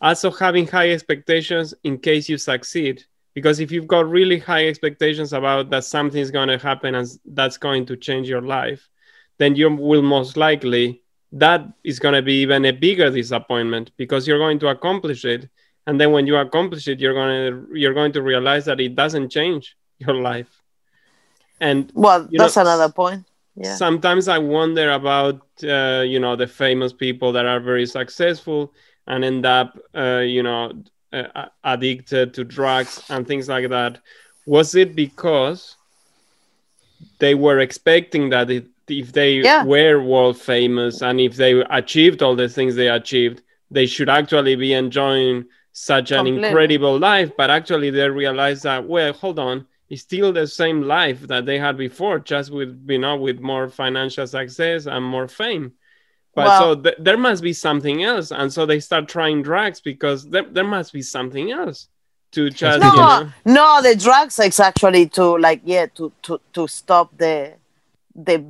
also 0.01 0.31
having 0.31 0.69
high 0.69 0.91
expectations 0.91 1.75
in 1.83 1.99
case 1.99 2.29
you 2.29 2.39
succeed. 2.39 3.03
Because 3.35 3.59
if 3.59 3.73
you've 3.73 3.89
got 3.89 4.09
really 4.09 4.39
high 4.39 4.69
expectations 4.69 5.33
about 5.33 5.71
that 5.71 5.83
something's 5.83 6.31
going 6.31 6.51
to 6.51 6.59
happen 6.59 6.95
and 6.95 7.09
that's 7.25 7.57
going 7.57 7.85
to 7.87 7.97
change 7.97 8.29
your 8.29 8.43
life, 8.43 8.89
then 9.39 9.57
you 9.57 9.69
will 9.69 10.03
most 10.03 10.37
likely 10.37 11.03
that 11.33 11.67
is 11.83 11.99
going 11.99 12.15
to 12.15 12.23
be 12.23 12.35
even 12.43 12.65
a 12.65 12.71
bigger 12.71 13.11
disappointment 13.11 13.91
because 13.97 14.29
you're 14.29 14.39
going 14.39 14.61
to 14.61 14.69
accomplish 14.69 15.25
it. 15.25 15.49
And 15.89 16.01
then 16.01 16.13
when 16.13 16.29
you 16.29 16.37
accomplish 16.37 16.87
it 16.87 17.01
you're 17.01 17.15
going 17.15 17.35
to 17.51 17.77
you're 17.77 17.95
going 17.95 18.13
to 18.13 18.23
realize 18.23 18.67
that 18.67 18.79
it 18.79 18.95
doesn't 18.95 19.31
change 19.31 19.77
your 19.99 20.15
life 20.15 20.62
and 21.63 21.93
Well, 21.95 22.29
You 22.31 22.39
know, 22.39 22.45
that's 22.45 22.59
another 22.59 22.91
point. 22.93 23.25
Yeah. 23.57 23.77
sometimes 23.77 24.29
i 24.29 24.39
wonder 24.39 24.91
about 24.93 25.41
uh, 25.65 26.03
you 26.13 26.19
know 26.21 26.37
the 26.37 26.47
famous 26.47 26.93
people 26.93 27.33
that 27.33 27.47
are 27.47 27.61
very 27.61 27.87
successful 27.87 28.73
and 29.07 29.25
end 29.25 29.47
up 29.47 29.79
uh, 29.95 30.23
you 30.37 30.43
know 30.43 30.73
uh, 31.13 31.47
addicted 31.65 32.35
to 32.35 32.45
drugs 32.45 33.01
and 33.11 33.27
things 33.27 33.49
like 33.49 33.69
that 33.71 34.01
was 34.47 34.75
it 34.75 34.95
because 34.97 35.77
they 37.19 37.35
were 37.35 37.59
expecting 37.59 38.31
that 38.31 38.51
it, 38.51 38.67
if 38.89 39.13
they 39.13 39.43
Yeah. 39.43 39.65
were 39.65 40.01
world 40.03 40.39
famous 40.39 41.03
and 41.03 41.21
if 41.21 41.37
they 41.37 41.53
achieved 41.71 42.23
all 42.23 42.37
the 42.37 42.49
things 42.49 42.75
they 42.77 42.89
achieved 42.89 43.43
they 43.71 43.87
should 43.87 44.09
actually 44.09 44.57
be 44.57 44.73
enjoying 44.73 45.45
such 45.73 46.11
an 46.13 46.27
Completely. 46.27 46.49
incredible 46.49 46.99
life 46.99 47.31
but 47.37 47.51
actually 47.51 47.91
they 47.91 48.09
realize 48.09 48.63
that 48.63 48.87
well 48.87 49.13
hold 49.13 49.39
on 49.39 49.67
it's 49.93 50.01
still 50.01 50.33
the 50.33 50.47
same 50.47 50.81
life 50.81 51.21
that 51.21 51.45
they 51.45 51.59
had 51.59 51.77
before 51.77 52.19
just 52.19 52.51
with 52.51 52.73
you 52.89 52.99
know 52.99 53.15
with 53.17 53.41
more 53.41 53.69
financial 53.69 54.27
success 54.27 54.87
and 54.87 55.05
more 55.05 55.29
fame. 55.29 55.75
But 56.35 56.59
so 56.59 56.75
th- 56.75 56.97
there 56.99 57.19
must 57.19 57.43
be 57.43 57.53
something 57.53 58.03
else 58.03 58.33
and 58.33 58.51
so 58.51 58.65
they 58.65 58.81
start 58.81 59.07
trying 59.07 59.43
drugs 59.43 59.83
because 59.83 60.27
there, 60.31 60.45
there 60.45 60.65
must 60.65 60.95
be 60.95 61.03
something 61.03 61.53
else 61.53 61.89
to 62.31 62.49
just 62.49 62.81
no, 62.81 62.91
you 62.91 62.97
know 62.97 63.33
no, 63.45 63.83
the 63.83 63.95
drugs 63.95 64.39
is 64.39 64.59
actually 64.59 65.09
to 65.09 65.37
like 65.37 65.61
yeah 65.63 65.85
to 65.95 66.11
to 66.23 66.41
to 66.55 66.67
stop 66.67 67.15
the 67.19 67.53
the 68.15 68.43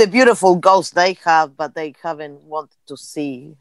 the 0.00 0.06
beautiful 0.06 0.56
goals 0.56 0.90
they 0.90 1.12
have, 1.24 1.56
but 1.56 1.74
they 1.74 1.94
haven't 2.02 2.40
wanted 2.44 2.78
to 2.86 2.96
see 2.96 3.54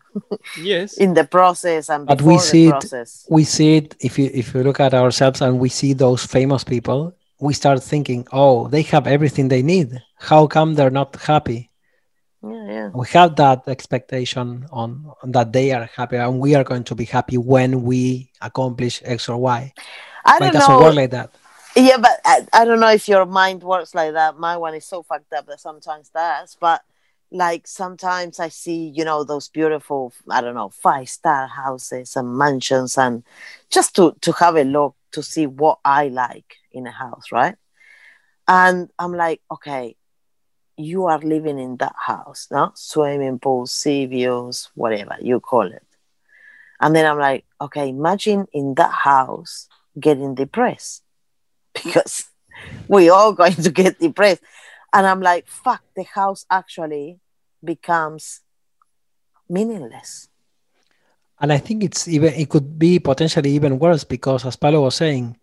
yes 0.60 0.98
in 0.98 1.14
the 1.14 1.24
process 1.26 1.90
and 1.90 2.06
But 2.08 2.18
before 2.20 2.34
we 2.34 2.40
see 2.40 2.64
the 2.66 2.70
it- 2.70 2.80
process. 2.82 3.10
we 3.30 3.44
see 3.44 3.70
it 3.78 3.96
if 4.00 4.18
you 4.20 4.30
if 4.34 4.54
you 4.54 4.64
look 4.64 4.80
at 4.80 4.94
ourselves 4.94 5.42
and 5.42 5.60
we 5.60 5.70
see 5.70 5.94
those 5.94 6.26
famous 6.26 6.64
people 6.64 7.14
we 7.40 7.54
start 7.54 7.80
thinking 7.84 8.28
oh 8.32 8.68
they 8.74 8.84
have 8.94 9.06
everything 9.08 9.48
they 9.50 9.62
need 9.74 9.90
how 10.30 10.48
come 10.48 10.70
they're 10.76 10.98
not 11.02 11.12
happy 11.32 11.62
Yeah, 12.44 12.66
yeah. 12.76 12.88
we 13.00 13.06
have 13.18 13.32
that 13.44 13.60
expectation 13.76 14.66
on, 14.82 14.90
on 15.22 15.28
that 15.36 15.52
they 15.58 15.68
are 15.78 15.86
happy 16.00 16.18
and 16.18 16.40
we 16.46 16.56
are 16.58 16.64
going 16.72 16.86
to 16.90 16.96
be 17.02 17.06
happy 17.18 17.38
when 17.54 17.84
we 17.90 18.32
accomplish 18.42 18.96
x 19.18 19.30
or 19.30 19.38
y 19.38 19.62
I 20.26 20.40
but 20.40 20.46
it 20.48 20.52
don't 20.54 20.54
doesn't 20.58 20.76
know. 20.78 20.84
work 20.86 20.96
like 21.02 21.12
that 21.18 21.30
Yeah, 21.75 21.98
but 21.98 22.20
I, 22.25 22.46
I 22.51 22.66
don't 22.66 22.82
know 22.82 22.92
if 22.92 23.08
your 23.08 23.25
mind 23.25 23.63
works 23.63 23.96
like 23.96 24.13
that. 24.13 24.38
My 24.38 24.58
one 24.58 24.75
is 24.75 24.86
so 24.86 25.04
fucked 25.04 25.32
up 25.34 25.46
that 25.48 25.60
sometimes 25.60 26.10
does. 26.10 26.58
But 26.60 26.82
like 27.32 27.66
sometimes 27.66 28.40
I 28.40 28.50
see, 28.50 28.92
you 28.94 29.06
know, 29.06 29.24
those 29.24 29.48
beautiful, 29.48 30.13
I 30.30 30.42
don't 30.42 30.56
know, 30.56 30.70
five 30.70 31.08
star 31.10 31.48
houses 31.48 32.16
and 32.18 32.38
mansions, 32.38 32.98
and 32.98 33.24
just 33.70 33.96
to 33.96 34.16
to 34.22 34.34
have 34.34 34.58
a 34.58 34.63
look 34.63 34.96
to 35.13 35.24
see 35.24 35.48
what 35.48 35.80
I 35.86 36.10
like 36.10 36.58
in 36.74 36.88
a 36.88 36.92
house, 36.92 37.32
right? 37.32 37.56
And 38.48 38.90
I'm 39.00 39.13
like, 39.13 39.42
okay, 39.50 39.96
you 40.78 41.06
are 41.06 41.20
living 41.20 41.60
in 41.60 41.78
that 41.78 41.96
house, 41.98 42.48
no? 42.51 42.72
Swimming 42.75 43.40
pool, 43.40 43.66
sea 43.66 44.06
views, 44.08 44.70
whatever 44.75 45.16
you 45.22 45.40
call 45.40 45.72
it. 45.72 45.84
And 46.82 46.96
then 46.96 47.06
I'm 47.06 47.20
like, 47.20 47.46
okay, 47.62 47.90
imagine 47.90 48.48
in 48.51 48.74
that 48.75 48.92
house 48.92 49.70
getting 50.00 50.36
depressed 50.36 51.04
because 51.84 52.30
we 52.88 53.10
all 53.10 53.34
going 53.34 53.56
to 53.56 53.72
get 53.72 54.00
depressed. 54.00 54.42
And 54.94 55.08
I'm 55.08 55.22
like, 55.22 55.48
fuck, 55.48 55.82
the 55.96 56.04
house 56.04 56.46
actually 56.50 57.20
becomes 57.64 58.42
meaningless. 59.50 60.28
and 61.42 61.52
i 61.52 61.58
think 61.58 61.84
it's 61.84 62.08
even 62.08 62.34
it 62.34 62.50
could 62.50 62.78
be 62.80 63.00
potentially 63.00 63.52
even 63.52 63.80
worse 63.80 64.04
because 64.06 64.46
as 64.46 64.56
Pablo 64.56 64.82
was 64.82 64.96
saying 64.96 65.38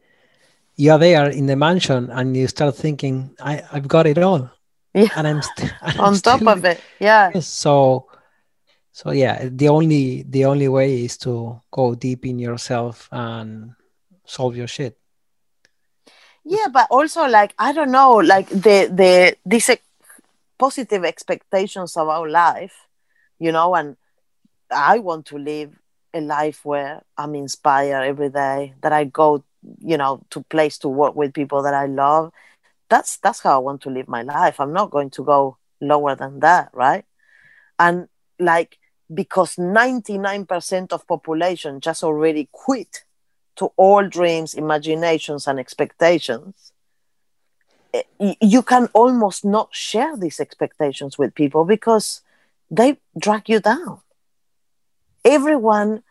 you 0.76 0.92
are 0.92 0.98
there 0.98 1.28
in 1.28 1.46
the 1.46 1.56
mansion 1.56 2.08
and 2.10 2.36
you 2.36 2.46
start 2.48 2.74
thinking 2.76 3.34
i 3.40 3.62
i've 3.72 3.88
got 3.88 4.06
it 4.06 4.18
all 4.18 4.48
Yeah. 4.94 5.08
and 5.16 5.26
i'm, 5.28 5.42
st- 5.42 5.72
and 5.82 5.94
I'm 5.98 6.04
On 6.06 6.14
top 6.14 6.38
still- 6.40 6.48
of 6.54 6.64
it. 6.64 6.80
Yeah. 7.00 7.38
So 7.40 8.06
so 8.92 9.10
yeah 9.12 9.48
the 9.50 9.68
only 9.68 10.22
the 10.22 10.44
only 10.46 10.68
way 10.68 11.04
is 11.04 11.18
to 11.18 11.60
go 11.70 11.94
deep 11.94 12.24
in 12.26 12.38
yourself 12.38 13.08
and 13.12 13.74
solve 14.24 14.56
your 14.56 14.68
shit 14.68 14.96
Yeah, 16.48 16.68
but 16.72 16.86
also 16.90 17.26
like 17.28 17.54
I 17.58 17.72
don't 17.74 17.90
know, 17.90 18.12
like 18.16 18.48
the 18.48 18.88
the 18.90 19.36
these 19.44 19.70
positive 20.58 21.04
expectations 21.04 21.96
about 21.96 22.30
life, 22.30 22.86
you 23.38 23.52
know, 23.52 23.74
and 23.74 23.96
I 24.70 24.98
want 25.00 25.26
to 25.26 25.38
live 25.38 25.72
a 26.14 26.20
life 26.22 26.64
where 26.64 27.02
I'm 27.18 27.34
inspired 27.34 28.04
every 28.04 28.30
day, 28.30 28.74
that 28.82 28.92
I 28.92 29.04
go, 29.04 29.44
you 29.80 29.98
know, 29.98 30.22
to 30.30 30.42
place 30.44 30.78
to 30.78 30.88
work 30.88 31.14
with 31.16 31.34
people 31.34 31.62
that 31.64 31.74
I 31.74 31.86
love. 31.86 32.32
That's 32.88 33.18
that's 33.18 33.40
how 33.40 33.56
I 33.56 33.58
want 33.58 33.82
to 33.82 33.90
live 33.90 34.08
my 34.08 34.22
life. 34.22 34.60
I'm 34.60 34.72
not 34.72 34.90
going 34.90 35.10
to 35.10 35.24
go 35.24 35.58
lower 35.82 36.14
than 36.16 36.40
that, 36.40 36.70
right? 36.72 37.04
And 37.78 38.08
like 38.38 38.78
because 39.12 39.56
99% 39.58 40.92
of 40.92 41.06
population 41.06 41.80
just 41.80 42.04
already 42.04 42.48
quit 42.52 43.04
to 43.58 43.72
all 43.76 44.06
dreams, 44.08 44.54
imaginations, 44.54 45.46
and 45.46 45.58
expectations, 45.58 46.72
eh, 47.92 48.34
you 48.40 48.62
can 48.62 48.88
almost 48.94 49.44
not 49.44 49.68
share 49.74 50.16
these 50.16 50.40
expectations 50.40 51.18
with 51.18 51.34
people 51.34 51.64
because 51.64 52.22
they 52.70 52.98
drag 53.18 53.48
you 53.48 53.60
down. 53.60 54.00
Everyone, 55.24 56.02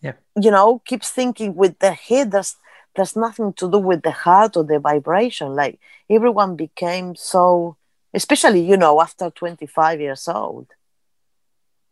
Yeah. 0.00 0.14
you 0.40 0.50
know, 0.50 0.80
keeps 0.84 1.10
thinking 1.10 1.54
with 1.54 1.78
the 1.78 1.92
head. 1.92 2.30
There's 2.30 2.56
there's 2.94 3.16
nothing 3.16 3.54
to 3.54 3.70
do 3.70 3.78
with 3.78 4.02
the 4.02 4.10
heart 4.10 4.56
or 4.56 4.64
the 4.64 4.78
vibration. 4.78 5.54
Like 5.54 5.80
everyone 6.10 6.56
became 6.56 7.14
so, 7.16 7.76
especially 8.12 8.60
you 8.60 8.76
know, 8.76 9.00
after 9.00 9.30
25 9.30 10.00
years 10.00 10.28
old. 10.28 10.66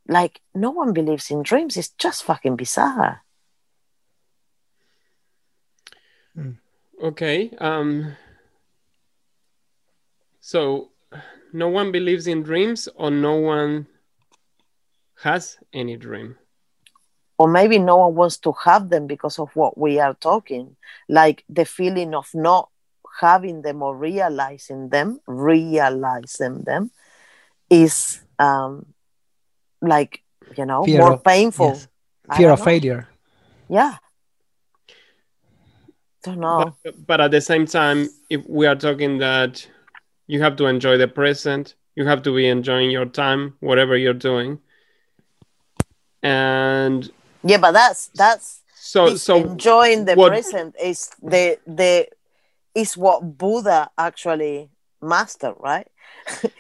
Like 0.07 0.41
no 0.55 0.71
one 0.71 0.93
believes 0.93 1.31
in 1.31 1.43
dreams. 1.43 1.77
It's 1.77 1.89
just 1.99 2.23
fucking 2.25 2.57
bizarre. 2.57 3.23
Okay. 7.03 7.51
Um. 7.59 8.17
So, 10.41 10.91
no 11.53 11.69
one 11.69 11.93
believes 11.93 12.27
in 12.27 12.43
dreams, 12.43 12.89
or 12.95 13.11
no 13.11 13.35
one 13.37 13.87
has 15.23 15.59
any 15.73 15.97
dream. 15.97 16.37
or 17.39 17.49
maybe 17.49 17.79
no 17.79 17.97
one 17.97 18.15
wants 18.15 18.37
to 18.37 18.53
have 18.65 18.91
them 18.91 19.07
because 19.07 19.39
of 19.39 19.49
what 19.57 19.77
we 19.79 19.99
are 19.99 20.13
talking 20.15 20.77
like 21.09 21.43
the 21.49 21.65
feeling 21.65 22.15
of 22.15 22.29
not 22.35 22.69
having 23.21 23.63
them 23.63 23.83
or 23.83 23.97
realizing 23.97 24.91
them 24.91 25.19
realizing 25.27 26.63
them 26.65 26.91
is 27.71 28.21
um 28.39 28.85
like 29.81 30.23
you 30.57 30.67
know 30.67 30.85
Fear 30.85 31.01
more 31.01 31.13
of- 31.15 31.25
painful 31.25 31.73
yes. 31.75 31.89
Fear 32.37 32.51
of 32.51 32.59
know. 32.59 32.65
failure 32.65 33.09
yeah 33.69 33.97
don't 36.23 36.41
know. 36.41 36.75
But, 36.85 37.07
but 37.07 37.21
at 37.21 37.31
the 37.31 37.41
same 37.41 37.67
time, 37.67 38.09
if 38.29 38.41
we 38.49 38.67
are 38.67 38.77
talking 38.77 39.19
that 39.19 39.67
you 40.27 40.43
have 40.43 40.57
to 40.57 40.67
enjoy 40.67 40.97
the 40.99 41.09
present, 41.09 41.75
you 41.97 42.07
have 42.07 42.23
to 42.23 42.35
be 42.35 42.47
enjoying 42.49 42.91
your 42.91 43.07
time, 43.07 43.55
whatever 43.61 43.97
you're 43.97 44.13
doing, 44.15 44.61
and 46.23 47.11
yeah 47.43 47.57
but 47.57 47.73
that's 47.73 48.09
that's 48.09 48.61
so 48.75 49.17
so 49.17 49.37
enjoying 49.37 50.05
the 50.05 50.15
what- 50.15 50.29
present 50.31 50.75
is 50.83 51.11
the 51.23 51.59
the 51.67 52.07
is 52.75 52.97
what 52.97 53.37
buddha 53.39 53.91
actually 53.99 54.71
mastered 55.03 55.55
right? 55.59 55.89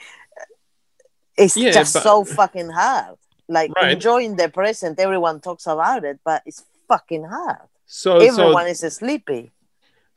It's 1.37 1.57
Yeah, 1.57 1.71
just 1.71 1.95
but- 1.95 2.03
so 2.03 2.25
fucking 2.25 2.69
hard. 2.71 3.17
Like 3.49 3.73
Right. 3.75 3.93
enjoying 3.93 4.37
the 4.37 4.49
present 4.51 4.99
everyone 5.01 5.41
talks 5.41 5.67
about 5.67 6.05
it 6.05 6.21
but 6.25 6.43
it's 6.47 6.63
fucking 6.89 7.25
hard 7.25 7.69
so 7.93 8.19
everyone 8.19 8.75
so 8.75 8.87
is 8.87 8.95
sleepy 8.95 9.51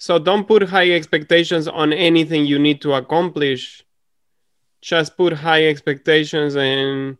so 0.03 0.19
don't 0.19 0.45
put 0.45 0.63
high 0.63 0.91
expectations 0.91 1.65
on 1.65 1.93
anything 1.93 2.45
you 2.45 2.59
need 2.59 2.81
to 2.81 2.91
accomplish. 2.91 3.85
Just 4.81 5.15
put 5.15 5.31
high 5.31 5.67
expectations 5.67 6.57
in 6.57 7.17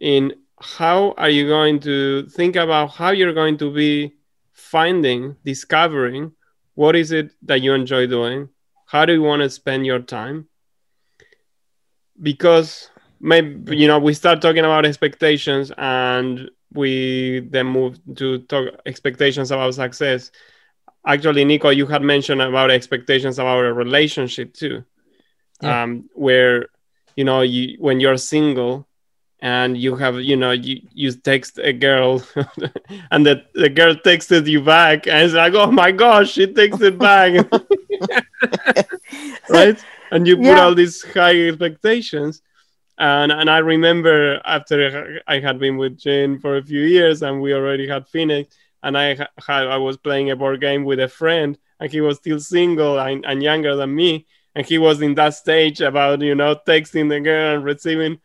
in 0.00 0.32
how 0.60 1.14
are 1.18 1.30
you 1.30 1.48
going 1.48 1.80
to 1.80 2.28
think 2.28 2.54
about 2.54 2.90
how 2.90 3.10
you're 3.10 3.32
going 3.32 3.58
to 3.58 3.72
be 3.74 4.14
finding, 4.52 5.34
discovering 5.44 6.30
what 6.76 6.94
is 6.94 7.10
it 7.10 7.32
that 7.42 7.60
you 7.60 7.74
enjoy 7.74 8.06
doing? 8.06 8.48
How 8.86 9.04
do 9.04 9.14
you 9.14 9.22
want 9.22 9.42
to 9.42 9.50
spend 9.50 9.84
your 9.84 9.98
time? 9.98 10.46
Because 12.22 12.88
maybe 13.18 13.76
you 13.76 13.88
know 13.88 13.98
we 13.98 14.14
start 14.14 14.40
talking 14.40 14.64
about 14.64 14.86
expectations 14.86 15.72
and 15.76 16.48
we 16.74 17.40
then 17.50 17.66
move 17.66 17.98
to 18.16 18.38
talk 18.40 18.68
expectations 18.86 19.50
about 19.50 19.74
success. 19.74 20.30
Actually, 21.06 21.44
Nico, 21.44 21.70
you 21.70 21.86
had 21.86 22.02
mentioned 22.02 22.42
about 22.42 22.70
expectations 22.70 23.38
about 23.38 23.64
a 23.64 23.72
relationship 23.72 24.52
too, 24.54 24.84
Yeah. 25.60 25.76
um, 25.82 26.08
where 26.14 26.66
you 27.16 27.24
know 27.24 27.42
you 27.42 27.76
when 27.78 28.00
you're 28.00 28.16
single 28.16 28.86
and 29.40 29.76
you 29.76 29.96
have 29.96 30.20
you 30.20 30.36
know 30.36 30.50
you 30.52 30.80
you 30.92 31.12
text 31.12 31.58
a 31.58 31.72
girl 31.72 32.22
and 33.10 33.26
the, 33.26 33.42
the 33.54 33.68
girl 33.68 33.94
texted 33.94 34.46
you 34.46 34.60
back 34.62 35.06
and 35.06 35.24
it's 35.24 35.34
like 35.34 35.54
oh 35.54 35.70
my 35.70 35.90
gosh 35.92 36.32
she 36.32 36.46
texted 36.46 36.98
back 36.98 37.32
right 39.48 39.84
and 40.10 40.26
you 40.26 40.36
put 40.38 40.58
Yeah. 40.58 40.58
all 40.58 40.74
these 40.74 41.02
high 41.14 41.48
expectations 41.48 42.42
and 42.98 43.32
and 43.32 43.48
i 43.50 43.58
remember 43.58 44.40
after 44.44 45.20
i 45.26 45.38
had 45.40 45.58
been 45.58 45.76
with 45.78 45.98
jane 45.98 46.38
for 46.38 46.56
a 46.58 46.62
few 46.62 46.82
years 46.82 47.22
and 47.22 47.40
we 47.40 47.54
already 47.54 47.88
had 47.88 48.06
finished 48.08 48.52
and 48.82 48.98
i 48.98 49.14
had 49.14 49.28
i 49.48 49.76
was 49.76 49.96
playing 49.96 50.30
a 50.30 50.36
board 50.36 50.60
game 50.60 50.84
with 50.84 51.00
a 51.00 51.08
friend 51.08 51.56
and 51.80 51.90
he 51.90 52.00
was 52.00 52.18
still 52.18 52.38
single 52.38 52.98
and, 53.00 53.24
and 53.26 53.42
younger 53.42 53.74
than 53.74 53.92
me. 53.92 54.24
And 54.54 54.64
he 54.64 54.78
was 54.78 55.00
in 55.02 55.14
that 55.16 55.34
stage 55.34 55.80
about 55.80 56.20
you 56.20 56.34
know 56.36 56.54
texting 56.54 57.08
the 57.08 57.18
girl 57.20 57.54
and 57.56 57.64
receiving 57.64 58.20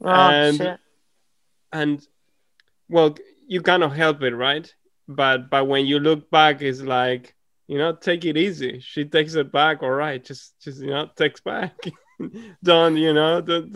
oh 0.00 0.08
And- 0.10 0.56
shit. 0.56 0.78
and 1.72 2.06
well 2.88 3.16
you 3.48 3.60
cannot 3.60 3.94
help 3.96 4.22
it 4.22 4.34
right? 4.34 4.72
But 5.08 5.50
but 5.50 5.66
when 5.68 5.84
you 5.86 5.98
look 5.98 6.30
back 6.30 6.62
it's 6.62 6.80
like 6.80 7.34
you 7.66 7.76
know 7.78 7.94
take 7.94 8.24
it 8.24 8.36
easy. 8.36 8.80
She 8.80 9.04
takes 9.04 9.34
it 9.34 9.50
back. 9.52 9.82
All 9.82 9.90
right. 9.90 10.24
Just 10.24 10.58
just 10.60 10.80
you 10.80 10.90
know 10.90 11.10
text 11.16 11.44
back 11.44 11.74
don't 12.62 12.96
you 12.96 13.12
know 13.12 13.40
don't, 13.40 13.72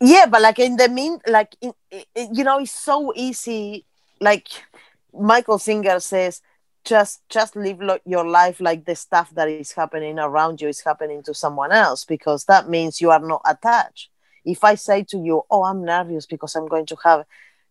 yeah 0.00 0.26
but 0.26 0.42
like 0.42 0.58
in 0.58 0.76
the 0.76 0.88
mean 0.88 1.18
like 1.26 1.56
in, 1.60 1.72
i- 1.92 2.04
i- 2.16 2.28
you 2.32 2.44
know 2.44 2.58
it's 2.58 2.70
so 2.72 3.12
easy 3.16 3.84
like 4.20 4.48
michael 5.12 5.58
singer 5.58 6.00
says 6.00 6.40
just 6.84 7.22
just 7.28 7.54
live 7.56 7.80
lo- 7.80 7.98
your 8.04 8.26
life 8.26 8.60
like 8.60 8.84
the 8.84 8.94
stuff 8.94 9.30
that 9.34 9.48
is 9.48 9.66
happening 9.72 10.18
around 10.18 10.60
you 10.60 10.62
is 10.68 10.80
happening 10.80 11.22
to 11.22 11.28
someone 11.34 11.70
else 11.70 12.04
because 12.04 12.44
that 12.46 12.68
means 12.68 13.00
you 13.00 13.10
are 13.10 13.20
not 13.20 13.40
attached. 13.46 14.08
If 14.44 14.64
i 14.64 14.74
say 14.74 15.04
to 15.04 15.18
you 15.18 15.42
oh 15.50 15.64
i'm 15.64 15.84
nervous 15.84 16.26
because 16.26 16.56
i'm 16.56 16.66
going 16.66 16.86
to 16.86 16.96
have 17.04 17.24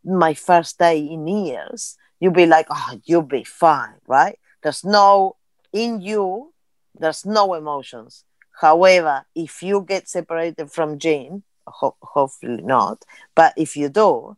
my 0.05 0.34
first 0.34 0.79
day 0.79 0.98
in 1.00 1.27
years 1.27 1.98
you'll 2.20 2.31
be 2.31 2.46
like 2.46 2.67
oh 2.70 3.00
you'll 3.05 3.22
be 3.22 3.43
fine 3.43 3.96
right? 4.08 4.38
There's 4.63 4.86
no 4.86 5.36
in 5.74 6.00
you 6.01 6.53
there's 6.98 7.25
no 7.25 7.53
emotions 7.53 8.24
however 8.60 9.25
if 9.36 9.63
you 9.63 9.86
get 9.88 10.08
separated 10.10 10.72
from 10.72 11.00
Jean, 11.00 11.43
ho- 11.67 11.96
hopefully 12.01 12.62
not 12.62 13.03
but 13.36 13.53
if 13.58 13.75
you 13.75 13.89
do 13.89 14.36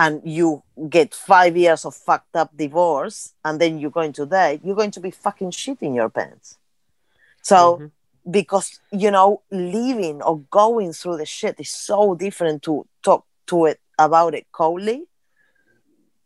and 0.00 0.22
you 0.24 0.62
get 0.88 1.14
five 1.14 1.58
years 1.58 1.84
of 1.84 1.94
fucked 1.94 2.34
up 2.34 2.56
divorce 2.56 3.34
and 3.44 3.60
then 3.60 3.78
you're 3.78 3.90
going 3.90 4.14
to 4.14 4.24
date, 4.24 4.62
you're 4.64 4.74
going 4.74 4.90
to 4.90 5.00
be 5.00 5.10
fucking 5.10 5.50
shit 5.50 5.76
in 5.82 5.92
your 5.92 6.08
pants. 6.08 6.56
So, 7.42 7.76
mm-hmm. 7.76 8.30
because, 8.30 8.80
you 8.92 9.10
know, 9.10 9.42
living 9.50 10.22
or 10.22 10.38
going 10.50 10.94
through 10.94 11.18
the 11.18 11.26
shit 11.26 11.56
is 11.58 11.70
so 11.70 12.14
different 12.14 12.62
to 12.62 12.86
talk 13.02 13.26
to 13.48 13.66
it 13.66 13.78
about 13.98 14.34
it 14.34 14.46
coldly. 14.52 15.04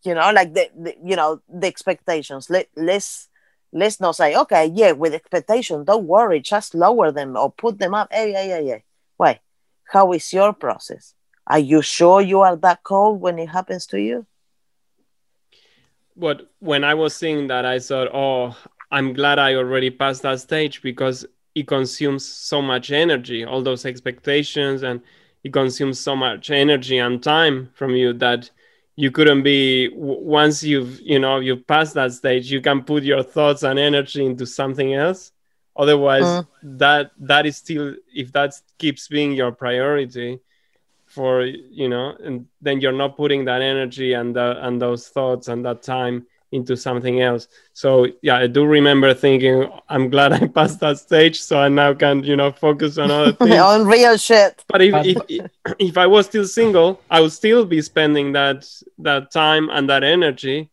You 0.05 0.15
know, 0.15 0.31
like 0.31 0.55
the, 0.55 0.71
the 0.79 0.95
you 1.03 1.17
know, 1.17 1.41
the 1.49 1.67
expectations. 1.67 2.51
Let, 2.51 2.69
let's 2.77 3.29
let's 3.75 4.01
not 4.01 4.17
say, 4.17 4.37
okay, 4.37 4.67
yeah, 4.67 4.93
with 4.93 5.13
expectation, 5.13 5.85
don't 5.85 6.07
worry, 6.07 6.41
just 6.41 6.75
lower 6.75 7.11
them 7.11 7.37
or 7.37 7.51
put 7.53 7.79
them 7.79 7.93
up. 7.93 8.09
Hey, 8.13 8.33
hey, 8.33 8.49
hey, 8.49 8.67
hey. 8.67 8.85
Why? 9.17 9.41
How 9.85 10.13
is 10.13 10.33
your 10.33 10.53
process? 10.53 11.15
Are 11.47 11.59
you 11.59 11.83
sure 11.83 12.21
you 12.21 12.41
are 12.41 12.57
that 12.57 12.85
cold 12.85 13.21
when 13.21 13.39
it 13.39 13.49
happens 13.51 13.87
to 13.89 14.01
you? 14.01 14.27
But 16.17 16.49
when 16.61 16.85
I 16.85 16.95
was 16.95 17.15
seeing 17.15 17.49
that, 17.49 17.67
I 17.67 17.81
thought, 17.81 18.09
oh, 18.15 18.57
I'm 18.91 19.13
glad 19.13 19.39
I 19.41 19.55
already 19.57 19.91
passed 19.91 20.23
that 20.23 20.41
stage 20.41 20.81
because 20.81 21.27
it 21.55 21.67
consumes 21.67 22.25
so 22.25 22.63
much 22.63 22.93
energy, 22.93 23.45
all 23.45 23.63
those 23.63 23.85
expectations, 23.85 24.85
and 24.85 25.01
it 25.43 25.53
consumes 25.53 25.99
so 25.99 26.15
much 26.15 26.51
energy 26.51 26.99
and 26.99 27.23
time 27.23 27.71
from 27.75 27.91
you 27.91 28.13
that 28.15 28.51
you 28.97 29.11
couldn't 29.11 29.43
be 29.43 29.91
once 29.95 30.63
you've 30.63 31.01
you 31.01 31.19
know 31.19 31.41
you've 31.41 31.67
passed 31.67 31.95
that 31.95 32.13
stage 32.13 32.51
you 32.51 32.61
can 32.61 32.83
put 32.83 33.03
your 33.03 33.23
thoughts 33.23 33.63
and 33.63 33.79
energy 33.79 34.25
into 34.25 34.47
something 34.47 34.95
else 34.95 35.33
otherwise 35.77 36.23
mm. 36.23 36.47
that 36.63 37.11
that 37.19 37.47
is 37.47 37.57
still 37.57 37.95
if 38.15 38.33
that 38.33 38.55
keeps 38.79 39.09
being 39.09 39.33
your 39.33 39.51
priority 39.53 40.39
for 41.07 41.45
you 41.45 41.89
know 41.89 42.15
and 42.23 42.47
then 42.61 42.81
you're 42.81 42.93
not 42.93 43.17
putting 43.17 43.45
that 43.45 43.63
energy 43.63 44.13
and 44.13 44.37
the, 44.37 44.67
and 44.67 44.81
those 44.81 45.09
thoughts 45.09 45.49
and 45.49 45.65
that 45.65 45.83
time 45.83 46.27
into 46.55 46.77
something 46.77 47.21
else. 47.21 47.49
So 47.73 48.07
yeah 48.23 48.37
i 48.37 48.47
do 48.47 48.65
remember 48.65 49.13
thinking 49.15 49.69
i'm 49.89 50.09
glad 50.11 50.33
i 50.33 50.47
passed 50.59 50.81
that 50.81 50.99
stage 50.99 51.41
so 51.41 51.59
i 51.59 51.69
now 51.69 51.95
can 51.95 52.23
you 52.25 52.37
know 52.37 52.51
focus 52.53 52.99
on 52.99 53.11
other 53.11 53.33
things. 53.39 53.57
On 53.57 53.87
real 53.87 54.17
shit. 54.17 54.65
But 54.69 54.83
if, 54.83 54.95
if 55.29 55.51
if 55.79 55.99
i 55.99 56.07
was 56.07 56.27
still 56.27 56.47
single 56.47 57.01
i 57.11 57.21
would 57.21 57.33
still 57.33 57.65
be 57.65 57.81
spending 57.83 58.33
that 58.33 58.59
that 58.99 59.31
time 59.31 59.69
and 59.71 59.89
that 59.91 60.05
energy 60.05 60.71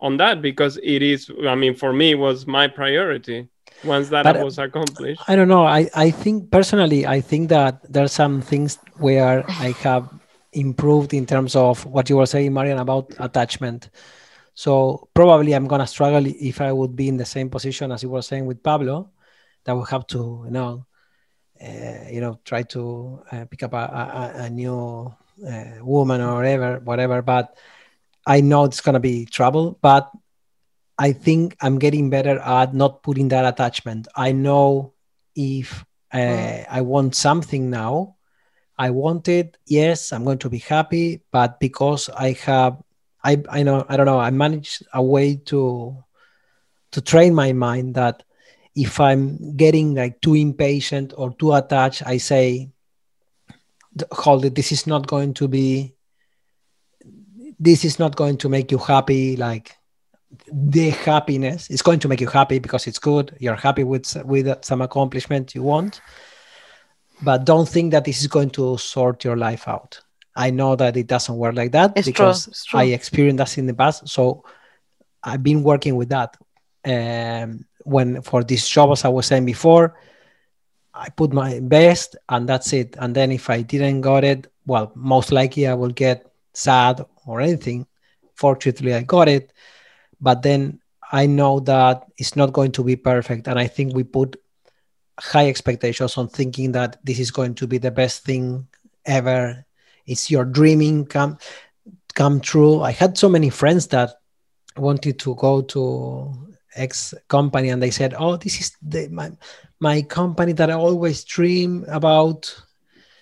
on 0.00 0.16
that 0.16 0.42
because 0.42 0.78
it 0.82 1.02
is 1.02 1.30
i 1.46 1.54
mean 1.54 1.74
for 1.74 1.92
me 1.92 2.14
was 2.14 2.46
my 2.46 2.66
priority 2.66 3.48
once 3.84 4.08
that 4.10 4.24
but, 4.24 4.36
uh, 4.36 4.44
was 4.44 4.58
accomplished. 4.58 5.22
I 5.26 5.36
don't 5.36 5.48
know. 5.48 5.64
I 5.64 5.88
i 5.94 6.10
think 6.10 6.50
personally 6.50 7.06
i 7.06 7.20
think 7.20 7.48
that 7.48 7.80
there's 7.92 8.12
some 8.12 8.42
things 8.42 8.78
where 8.98 9.44
i 9.48 9.70
have 9.86 10.08
improved 10.52 11.14
in 11.14 11.24
terms 11.26 11.54
of 11.54 11.86
what 11.86 12.10
you 12.10 12.16
were 12.16 12.26
saying 12.26 12.52
marian 12.52 12.78
about 12.78 13.06
attachment 13.20 13.88
so 14.54 15.08
probably 15.14 15.52
i'm 15.52 15.66
gonna 15.66 15.86
struggle 15.86 16.24
if 16.26 16.60
i 16.60 16.72
would 16.72 16.94
be 16.94 17.08
in 17.08 17.16
the 17.16 17.24
same 17.24 17.48
position 17.50 17.92
as 17.92 18.02
you 18.02 18.10
were 18.10 18.22
saying 18.22 18.46
with 18.46 18.62
pablo 18.62 19.10
that 19.64 19.72
would 19.74 19.88
have 19.88 20.06
to 20.06 20.42
you 20.44 20.50
know 20.50 20.86
uh, 21.62 22.08
you 22.10 22.20
know 22.20 22.38
try 22.44 22.62
to 22.62 23.22
uh, 23.32 23.44
pick 23.44 23.62
up 23.62 23.72
a, 23.72 23.76
a, 23.76 24.42
a 24.44 24.50
new 24.50 25.12
uh, 25.46 25.64
woman 25.82 26.20
or 26.20 26.36
whatever 26.36 26.80
whatever 26.80 27.22
but 27.22 27.56
i 28.26 28.40
know 28.40 28.64
it's 28.64 28.80
gonna 28.80 29.00
be 29.00 29.24
trouble 29.26 29.78
but 29.82 30.10
I 31.00 31.14
think 31.14 31.56
I'm 31.62 31.78
getting 31.78 32.10
better 32.10 32.38
at 32.38 32.74
not 32.74 33.02
putting 33.02 33.28
that 33.28 33.46
attachment. 33.46 34.06
I 34.14 34.32
know 34.32 34.92
if. 35.34 35.82
I 36.12 36.82
want 36.82 37.14
something 37.14 37.70
now, 37.70 38.16
I 38.76 38.90
want 38.90 39.26
it. 39.28 39.56
Yes, 39.64 40.12
I'm 40.12 40.24
going 40.24 40.38
to 40.38 40.50
be 40.50 40.58
happy, 40.58 41.22
but 41.30 41.58
because 41.58 42.10
I 42.10 42.32
have, 42.44 42.82
I 43.24 43.42
I 43.48 43.62
know 43.62 43.84
I 43.88 43.96
don't 43.96 44.06
know. 44.06 44.18
I 44.18 44.30
managed 44.30 44.86
a 44.92 45.02
way 45.02 45.36
to 45.46 46.04
to 46.92 47.00
train 47.00 47.34
my 47.34 47.52
mind 47.52 47.94
that 47.94 48.22
if 48.74 49.00
I'm 49.00 49.56
getting 49.56 49.94
like 49.94 50.20
too 50.20 50.34
impatient 50.34 51.12
or 51.16 51.34
too 51.34 51.52
attached, 51.54 52.06
I 52.06 52.18
say, 52.18 52.70
hold 54.12 54.44
it. 54.44 54.54
This 54.54 54.72
is 54.72 54.86
not 54.86 55.06
going 55.06 55.34
to 55.34 55.48
be. 55.48 55.94
This 57.58 57.84
is 57.84 57.98
not 57.98 58.16
going 58.16 58.38
to 58.38 58.48
make 58.48 58.70
you 58.70 58.78
happy. 58.78 59.36
Like 59.36 59.76
the 60.52 60.90
happiness 60.90 61.70
is 61.70 61.82
going 61.82 61.98
to 62.00 62.08
make 62.08 62.20
you 62.20 62.28
happy 62.28 62.58
because 62.58 62.86
it's 62.86 62.98
good 62.98 63.36
you're 63.40 63.56
happy 63.56 63.82
with 63.82 64.16
with 64.24 64.64
some 64.64 64.80
accomplishment 64.80 65.54
you 65.54 65.62
want 65.62 66.00
but 67.22 67.44
don't 67.44 67.68
think 67.68 67.90
that 67.90 68.04
this 68.04 68.20
is 68.20 68.28
going 68.28 68.48
to 68.48 68.78
sort 68.78 69.24
your 69.24 69.36
life 69.36 69.66
out 69.66 70.00
i 70.36 70.50
know 70.50 70.76
that 70.76 70.96
it 70.96 71.06
doesn't 71.06 71.36
work 71.36 71.54
like 71.54 71.72
that 71.72 71.92
it's 71.96 72.06
because 72.06 72.44
true. 72.44 72.54
True. 72.68 72.80
i 72.80 72.84
experienced 72.84 73.38
that 73.38 73.58
in 73.58 73.66
the 73.66 73.74
past 73.74 74.08
so 74.08 74.44
i've 75.22 75.42
been 75.42 75.62
working 75.62 75.96
with 75.96 76.08
that 76.10 76.36
um, 76.86 77.64
when 77.84 78.22
for 78.22 78.42
this 78.42 78.68
job 78.68 78.90
as 78.90 79.04
i 79.04 79.08
was 79.08 79.26
saying 79.26 79.44
before 79.44 79.96
i 80.94 81.08
put 81.10 81.32
my 81.32 81.60
best 81.60 82.16
and 82.28 82.48
that's 82.48 82.72
it 82.72 82.96
and 82.98 83.14
then 83.14 83.30
if 83.32 83.50
i 83.50 83.62
didn't 83.62 84.00
got 84.00 84.24
it 84.24 84.46
well 84.66 84.92
most 84.94 85.32
likely 85.32 85.66
i 85.66 85.74
will 85.74 85.90
get 85.90 86.32
sad 86.52 87.04
or 87.26 87.40
anything 87.40 87.86
fortunately 88.34 88.94
i 88.94 89.02
got 89.02 89.28
it 89.28 89.52
but 90.20 90.42
then 90.42 90.80
I 91.12 91.26
know 91.26 91.60
that 91.60 92.06
it's 92.16 92.36
not 92.36 92.52
going 92.52 92.72
to 92.72 92.84
be 92.84 92.96
perfect. 92.96 93.48
And 93.48 93.58
I 93.58 93.66
think 93.66 93.94
we 93.94 94.04
put 94.04 94.36
high 95.18 95.48
expectations 95.48 96.16
on 96.16 96.28
thinking 96.28 96.72
that 96.72 96.98
this 97.04 97.18
is 97.18 97.30
going 97.30 97.54
to 97.56 97.66
be 97.66 97.78
the 97.78 97.90
best 97.90 98.24
thing 98.24 98.68
ever. 99.04 99.64
It's 100.06 100.30
your 100.30 100.44
dreaming 100.44 101.06
come 101.06 101.38
come 102.14 102.40
true. 102.40 102.82
I 102.82 102.92
had 102.92 103.16
so 103.16 103.28
many 103.28 103.50
friends 103.50 103.86
that 103.88 104.16
wanted 104.76 105.18
to 105.20 105.34
go 105.36 105.62
to 105.62 106.32
X 106.74 107.14
company 107.28 107.70
and 107.70 107.82
they 107.82 107.90
said, 107.90 108.14
"Oh, 108.16 108.36
this 108.36 108.60
is 108.60 108.76
the, 108.82 109.08
my 109.08 109.32
my 109.80 110.02
company 110.02 110.52
that 110.52 110.70
I 110.70 110.74
always 110.74 111.24
dream 111.24 111.84
about 111.88 112.54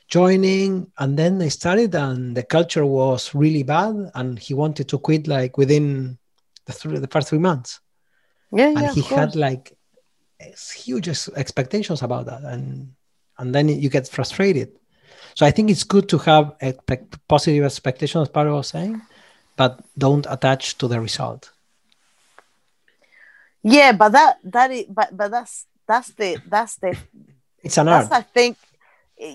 joining." 0.08 0.90
And 0.98 1.18
then 1.18 1.38
they 1.38 1.48
started, 1.48 1.94
and 1.94 2.36
the 2.36 2.42
culture 2.42 2.84
was 2.84 3.34
really 3.34 3.62
bad, 3.62 4.10
and 4.14 4.38
he 4.38 4.54
wanted 4.54 4.88
to 4.88 4.98
quit 4.98 5.26
like 5.26 5.56
within 5.56 6.18
the, 6.66 6.72
three, 6.72 6.98
the 6.98 7.08
first 7.08 7.28
three 7.28 7.38
months. 7.38 7.80
Yeah, 8.52 8.68
and 8.68 8.80
yeah, 8.80 8.92
he 8.92 9.02
had 9.02 9.36
like 9.36 9.76
huge 10.74 11.08
expectations 11.08 12.02
about 12.02 12.26
that, 12.26 12.42
and 12.42 12.92
and 13.38 13.54
then 13.54 13.68
you 13.68 13.88
get 13.88 14.08
frustrated. 14.08 14.77
So 15.38 15.46
I 15.46 15.52
think 15.52 15.70
it's 15.70 15.84
good 15.84 16.08
to 16.08 16.18
have 16.18 16.56
a 16.60 16.74
positive 17.28 17.64
expectation, 17.64 18.20
as 18.20 18.28
Pablo 18.28 18.56
was 18.56 18.66
saying, 18.66 19.00
but 19.56 19.78
don't 19.96 20.26
attach 20.28 20.76
to 20.78 20.88
the 20.88 21.00
result. 21.00 21.52
Yeah, 23.62 23.92
but 23.92 24.08
that 24.10 24.38
that 24.42 24.72
is, 24.72 24.86
but 24.88 25.16
but 25.16 25.30
that's 25.30 25.66
that's 25.86 26.10
the 26.10 26.42
that's 26.48 26.74
the 26.82 26.98
it's 27.62 27.78
an 27.78 27.86
that's 27.86 28.10
art. 28.10 28.24
I 28.24 28.26
think 28.34 28.56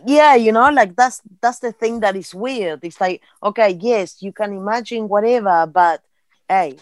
yeah 0.05 0.35
you 0.35 0.51
know 0.51 0.69
like 0.71 0.93
that's 0.95 1.21
that's 1.41 1.59
the 1.59 1.71
thing 1.71 1.99
that 1.99 2.15
is 2.15 2.33
weird 2.33 2.79
it's 2.83 3.01
like 3.01 3.21
okay 3.43 3.77
yes 3.81 4.21
you 4.21 4.31
can 4.31 4.53
imagine 4.53 5.09
whatever 5.09 5.67
but 5.67 6.01
hey 6.47 6.77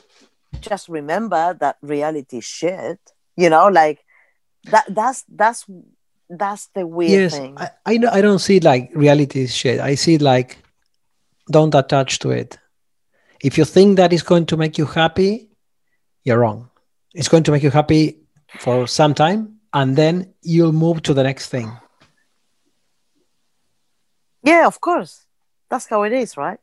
just 0.60 0.90
remember 0.90 1.56
that 1.60 1.78
reality 1.82 2.38
is 2.38 2.46
shit. 2.46 3.00
You 3.36 3.50
know, 3.50 3.68
like 3.68 4.04
that 4.66 4.86
that's 4.90 5.24
that's 5.28 5.66
that's 6.40 6.68
the 6.74 6.86
weird 6.88 7.12
yes, 7.12 7.38
thing. 7.38 7.58
I, 7.58 7.70
I 7.86 7.98
know 7.98 8.10
I 8.12 8.22
don't 8.22 8.40
see 8.40 8.60
like 8.60 8.92
reality 8.94 9.48
shit. 9.48 9.80
I 9.80 9.96
see 9.96 10.18
like 10.18 10.58
don't 11.52 11.76
attach 11.76 12.20
to 12.20 12.32
it. 12.32 12.58
If 13.44 13.58
you 13.58 13.66
think 13.66 13.98
that 13.98 14.14
is 14.14 14.24
going 14.24 14.46
to 14.48 14.58
make 14.58 14.78
you 14.78 14.86
happy, 14.86 15.50
you're 16.24 16.40
wrong. 16.40 16.70
It's 17.14 17.28
going 17.28 17.44
to 17.44 17.52
make 17.52 17.64
you 17.64 17.72
happy 17.72 18.18
for 18.60 18.88
some 18.88 19.14
time 19.14 19.58
and 19.74 19.96
then 19.96 20.34
you'll 20.42 20.72
move 20.72 21.02
to 21.04 21.14
the 21.14 21.24
next 21.24 21.50
thing. 21.50 21.72
Yeah, 24.44 24.68
of 24.68 24.80
course. 24.80 25.26
That's 25.70 25.88
how 25.88 26.04
it 26.04 26.14
is, 26.14 26.38
right? 26.38 26.60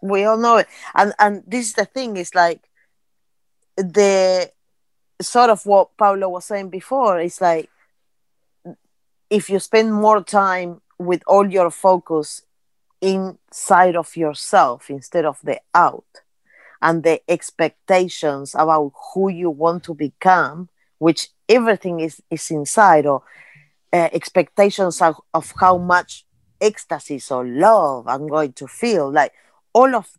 we 0.00 0.24
all 0.24 0.36
know 0.36 0.58
it 0.58 0.66
and 0.94 1.12
and 1.18 1.42
this 1.46 1.68
is 1.68 1.72
the 1.74 1.84
thing 1.84 2.16
is 2.16 2.34
like 2.34 2.62
the 3.76 4.50
sort 5.20 5.50
of 5.50 5.64
what 5.66 5.96
Pablo 5.96 6.28
was 6.28 6.46
saying 6.46 6.70
before 6.70 7.20
is 7.20 7.40
like 7.40 7.68
if 9.30 9.48
you 9.48 9.58
spend 9.60 9.94
more 9.94 10.22
time 10.22 10.80
with 10.98 11.22
all 11.26 11.50
your 11.50 11.70
focus 11.70 12.42
inside 13.00 13.96
of 13.96 14.16
yourself 14.16 14.90
instead 14.90 15.24
of 15.24 15.38
the 15.42 15.58
out 15.74 16.04
and 16.82 17.02
the 17.02 17.20
expectations 17.30 18.54
about 18.54 18.92
who 19.14 19.30
you 19.30 19.50
want 19.50 19.84
to 19.84 19.94
become, 19.94 20.68
which 20.98 21.28
everything 21.48 22.00
is, 22.00 22.20
is 22.30 22.50
inside, 22.50 23.06
or 23.06 23.22
uh, 23.92 24.08
expectations 24.12 25.00
of, 25.00 25.16
of 25.32 25.52
how 25.58 25.78
much 25.78 26.26
ecstasy 26.60 27.20
or 27.30 27.46
love 27.46 28.06
I'm 28.06 28.28
going 28.28 28.52
to 28.54 28.66
feel. 28.66 29.10
Like 29.10 29.32
all 29.72 29.94
of 29.94 30.10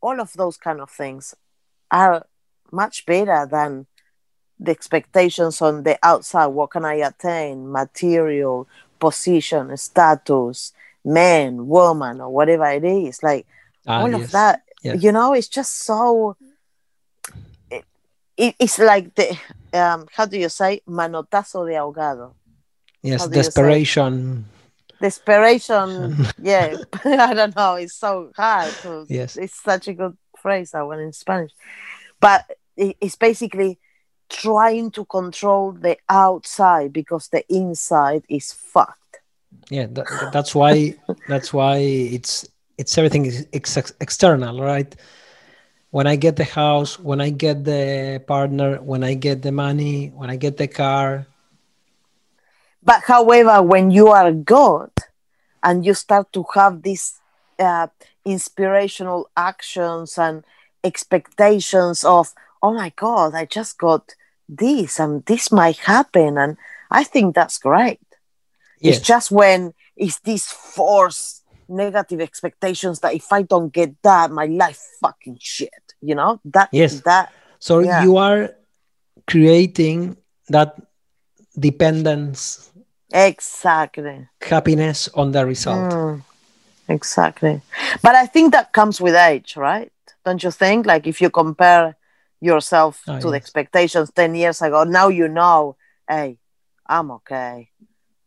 all 0.00 0.20
of 0.20 0.32
those 0.34 0.56
kind 0.56 0.80
of 0.80 0.90
things 0.90 1.34
are 1.90 2.26
much 2.70 3.06
better 3.06 3.48
than 3.50 3.86
the 4.58 4.70
expectations 4.70 5.60
on 5.62 5.82
the 5.82 5.98
outside. 6.02 6.46
What 6.46 6.70
can 6.70 6.84
I 6.84 6.94
attain? 6.94 7.70
Material, 7.70 8.68
position, 8.98 9.76
status, 9.76 10.72
man, 11.04 11.66
woman, 11.66 12.20
or 12.20 12.30
whatever 12.30 12.66
it 12.66 12.84
is. 12.84 13.22
Like 13.22 13.46
ah, 13.86 14.00
all 14.00 14.10
yes. 14.10 14.24
of 14.24 14.30
that, 14.32 14.62
yes. 14.82 15.02
you 15.02 15.12
know, 15.12 15.32
it's 15.32 15.48
just 15.48 15.80
so. 15.80 16.36
It, 17.70 17.84
it, 18.36 18.54
it's 18.58 18.78
like 18.78 19.14
the 19.14 19.38
um, 19.72 20.06
how 20.12 20.26
do 20.26 20.38
you 20.38 20.48
say 20.48 20.80
manotazo 20.88 21.66
de 21.66 21.74
ahogado? 21.74 22.32
Yes, 23.02 23.26
desperation. 23.28 24.44
Desperation. 25.00 26.16
yeah, 26.42 26.76
I 27.04 27.34
don't 27.34 27.54
know. 27.54 27.74
It's 27.74 27.94
so 27.94 28.32
hard. 28.36 28.72
To, 28.82 29.06
yes, 29.08 29.36
it's 29.36 29.60
such 29.62 29.88
a 29.88 29.94
good 29.94 30.16
phrase. 30.40 30.74
I 30.74 30.82
went 30.82 31.02
in 31.02 31.12
Spanish, 31.12 31.52
but 32.18 32.44
it's 32.76 33.16
basically 33.16 33.78
trying 34.28 34.90
to 34.92 35.04
control 35.04 35.72
the 35.72 35.96
outside 36.08 36.92
because 36.92 37.28
the 37.28 37.44
inside 37.52 38.24
is 38.28 38.52
fucked. 38.52 39.20
Yeah 39.70 39.86
that, 39.90 40.32
that's 40.32 40.54
why 40.54 40.94
that's 41.28 41.52
why 41.52 41.76
it's 41.78 42.46
it's 42.78 42.96
everything 42.98 43.26
is 43.26 43.46
ex- 43.52 43.92
external 44.00 44.60
right? 44.60 44.94
When 45.90 46.06
i 46.06 46.16
get 46.16 46.36
the 46.36 46.44
house 46.44 46.98
when 46.98 47.20
i 47.20 47.30
get 47.30 47.64
the 47.64 48.22
partner 48.26 48.82
when 48.82 49.02
i 49.02 49.14
get 49.14 49.42
the 49.42 49.52
money 49.52 50.08
when 50.08 50.30
i 50.30 50.36
get 50.36 50.56
the 50.56 50.68
car. 50.68 51.26
But 52.82 53.02
however 53.04 53.62
when 53.62 53.90
you 53.90 54.08
are 54.08 54.32
god 54.32 54.90
and 55.62 55.84
you 55.84 55.94
start 55.94 56.32
to 56.32 56.44
have 56.54 56.82
these 56.82 57.20
uh, 57.58 57.88
inspirational 58.24 59.30
actions 59.36 60.18
and 60.18 60.44
expectations 60.84 62.04
of 62.04 62.34
oh 62.62 62.72
my 62.72 62.92
god 62.96 63.34
i 63.34 63.44
just 63.44 63.78
got 63.78 64.14
this 64.48 65.00
and 65.00 65.24
this 65.26 65.50
might 65.50 65.78
happen 65.78 66.38
and 66.38 66.56
i 66.90 67.02
think 67.02 67.34
that's 67.34 67.58
great. 67.58 68.00
Yes. 68.80 68.98
it's 68.98 69.06
just 69.06 69.30
when 69.30 69.74
it's 69.96 70.20
these 70.20 70.46
forced 70.46 71.42
negative 71.68 72.20
expectations 72.20 73.00
that 73.00 73.14
if 73.14 73.32
i 73.32 73.42
don't 73.42 73.72
get 73.72 74.00
that 74.02 74.30
my 74.30 74.46
life 74.46 74.80
fucking 75.00 75.38
shit 75.40 75.86
you 76.00 76.14
know? 76.14 76.40
That 76.46 76.68
yes. 76.72 77.00
that 77.02 77.32
so 77.58 77.80
yeah. 77.80 78.02
you 78.02 78.16
are 78.16 78.54
creating 79.26 80.16
that 80.48 80.80
dependence. 81.58 82.70
Exactly. 83.12 84.28
Happiness 84.40 85.08
on 85.14 85.32
the 85.32 85.44
result. 85.46 85.92
Mm, 85.92 86.22
exactly. 86.88 87.60
But 88.02 88.14
i 88.14 88.26
think 88.26 88.52
that 88.52 88.72
comes 88.72 89.00
with 89.00 89.14
age 89.14 89.56
right? 89.56 89.92
Don't 90.24 90.42
you 90.42 90.50
think? 90.50 90.86
Like 90.86 91.06
if 91.06 91.20
you 91.20 91.30
compare 91.30 91.96
yourself 92.40 93.02
oh, 93.08 93.12
to 93.12 93.26
yes. 93.26 93.30
the 93.30 93.36
expectations 93.36 94.10
10 94.14 94.34
years 94.34 94.62
ago. 94.62 94.84
Now 94.84 95.08
you 95.08 95.28
know 95.28 95.76
hey 96.08 96.38
i'm 96.86 97.10
okay. 97.10 97.70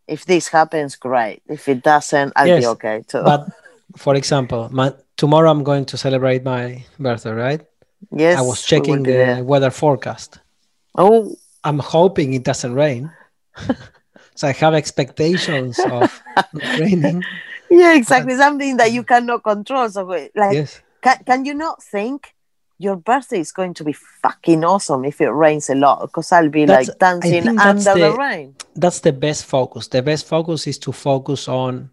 If 0.07 0.25
this 0.25 0.47
happens 0.47 0.95
great. 0.95 1.43
If 1.47 1.67
it 1.67 1.83
doesn't 1.83 2.33
i'll 2.35 2.47
yes, 2.47 2.61
be 2.61 2.67
okay 2.67 3.03
too. 3.07 3.23
but 3.23 3.47
for 3.95 4.15
example 4.15 4.69
my, 4.71 4.93
tomorrow 5.17 5.49
i'm 5.49 5.63
going 5.63 5.85
to 5.85 5.97
celebrate 5.97 6.43
my 6.43 6.83
birthday 6.99 7.31
right? 7.31 7.61
Yes 8.11 8.37
i 8.37 8.41
was 8.41 8.63
checking 8.63 9.03
the 9.03 9.11
there. 9.11 9.43
weather 9.43 9.71
forecast. 9.71 10.39
Oh. 10.95 11.35
I'm 11.61 11.79
hoping 11.79 12.33
it 12.33 12.43
doesn't 12.43 12.73
rain. 12.73 13.11
So 14.39 14.47
i 14.47 14.53
have 14.53 14.73
expectations 14.73 15.77
of 15.79 16.21
raining. 16.79 17.23
Yeah 17.69 17.93
exactly. 17.93 18.33
But, 18.33 18.39
something 18.39 18.77
that 18.77 18.91
you 18.93 19.03
mm. 19.03 19.07
cannot 19.07 19.43
control. 19.43 19.89
So 19.89 20.05
like 20.05 20.31
yes. 20.53 20.81
can, 21.01 21.17
can 21.25 21.45
you 21.45 21.53
not 21.53 21.83
think 21.83 22.33
your 22.79 22.95
birthday 22.95 23.39
is 23.41 23.51
going 23.51 23.73
to 23.73 23.83
be 23.83 23.91
fucking 23.91 24.63
awesome 24.63 25.03
if 25.03 25.19
it 25.19 25.29
rains 25.29 25.69
a 25.69 25.75
lot 25.75 26.01
because 26.01 26.31
I'll 26.31 26.49
be 26.49 26.65
that's, 26.65 26.87
like 26.87 26.97
dancing 26.97 27.59
under 27.59 27.93
the, 27.93 27.93
the, 27.93 28.17
rain. 28.17 28.55
That's 28.73 29.01
the 29.01 29.11
best 29.11 29.45
focus. 29.45 29.89
The 29.89 30.01
best 30.01 30.25
focus 30.25 30.65
is 30.65 30.79
to 30.79 30.93
focus 30.93 31.49
on 31.49 31.91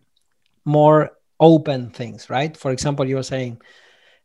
more 0.65 1.11
open 1.41 1.91
things, 1.91 2.31
right? 2.31 2.57
For 2.57 2.71
example, 2.71 3.07
you 3.09 3.17
were 3.17 3.25
saying, 3.25 3.61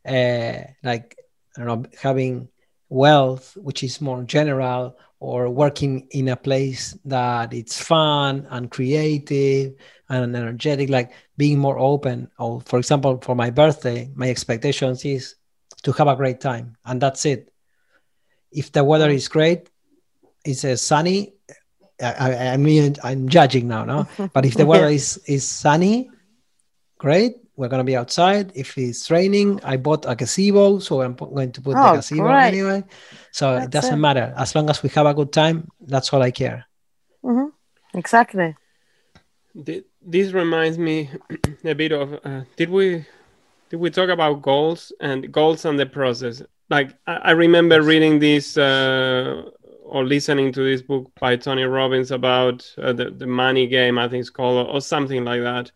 uh, 0.06 0.58
like, 0.84 1.16
I 1.56 1.64
don't 1.64 1.66
know, 1.66 1.88
having 2.00 2.48
wealth, 2.88 3.56
which 3.56 3.82
is 3.82 4.00
more 4.00 4.22
general, 4.22 4.96
or 5.18 5.50
working 5.50 6.06
in 6.12 6.28
a 6.28 6.36
place 6.36 6.96
that 7.04 7.52
it's 7.52 7.82
fun 7.82 8.46
and 8.50 8.70
creative 8.70 9.74
and 10.08 10.36
energetic, 10.36 10.90
like 10.90 11.10
being 11.36 11.58
more 11.58 11.78
open. 11.78 12.30
Or, 12.38 12.60
for 12.60 12.78
example, 12.78 13.18
for 13.20 13.34
my 13.34 13.50
birthday, 13.50 14.10
my 14.14 14.30
expectations 14.30 15.04
is 15.04 15.34
to 15.82 15.92
have 15.92 16.08
a 16.08 16.16
great 16.16 16.40
time, 16.40 16.76
and 16.84 17.00
that's 17.00 17.24
it. 17.24 17.52
If 18.50 18.72
the 18.72 18.84
weather 18.84 19.10
is 19.10 19.28
great, 19.28 19.70
it's 20.44 20.64
a 20.64 20.76
sunny. 20.76 21.34
I, 22.00 22.54
I 22.54 22.56
mean, 22.56 22.96
I'm 23.04 23.28
judging 23.28 23.68
now, 23.68 23.84
no. 23.84 24.08
But 24.34 24.44
if 24.44 24.54
the 24.54 24.66
weather 24.66 24.88
is 24.88 25.18
is 25.26 25.46
sunny, 25.46 26.10
great. 26.98 27.36
We're 27.54 27.68
gonna 27.68 27.84
be 27.84 27.96
outside. 27.96 28.52
If 28.54 28.76
it's 28.78 29.10
raining, 29.10 29.60
I 29.62 29.76
bought 29.76 30.04
a 30.08 30.16
gazebo, 30.16 30.78
so 30.78 31.02
I'm 31.02 31.14
going 31.14 31.52
to 31.52 31.60
put 31.60 31.76
oh, 31.76 31.90
the 31.90 31.96
gazebo 31.98 32.22
great. 32.22 32.48
anyway. 32.48 32.84
So 33.30 33.54
that's 33.54 33.66
it 33.66 33.70
doesn't 33.70 33.94
it. 33.94 34.02
matter 34.02 34.34
as 34.36 34.54
long 34.54 34.70
as 34.70 34.82
we 34.82 34.88
have 34.90 35.06
a 35.06 35.14
good 35.14 35.32
time. 35.32 35.68
That's 35.80 36.12
all 36.12 36.22
I 36.22 36.30
care. 36.30 36.66
Mm-hmm. 37.22 37.98
Exactly. 37.98 38.56
This 39.54 40.32
reminds 40.32 40.78
me 40.78 41.10
a 41.64 41.74
bit 41.74 41.92
of. 41.92 42.18
Uh, 42.24 42.42
did 42.56 42.70
we 42.70 42.88
did 42.96 43.06
we 43.78 43.90
talk 43.90 44.10
about 44.10 44.42
goals 44.42 44.92
and 45.00 45.32
goals 45.32 45.64
and 45.64 45.78
the 45.78 45.86
process? 45.86 46.42
Like 46.70 46.94
I, 47.06 47.14
I 47.14 47.30
remember 47.32 47.82
reading 47.82 48.18
this 48.18 48.56
uh, 48.56 49.42
or 49.84 50.04
listening 50.04 50.52
to 50.52 50.62
this 50.62 50.82
book 50.82 51.10
by 51.20 51.36
Tony 51.36 51.64
Robbins 51.64 52.10
about 52.10 52.68
uh, 52.78 52.92
the 52.92 53.10
the 53.10 53.26
money 53.26 53.66
game, 53.66 53.98
I 53.98 54.08
think 54.08 54.20
it's 54.20 54.30
called, 54.30 54.68
or 54.68 54.80
something 54.80 55.24
like 55.24 55.42
that, 55.42 55.70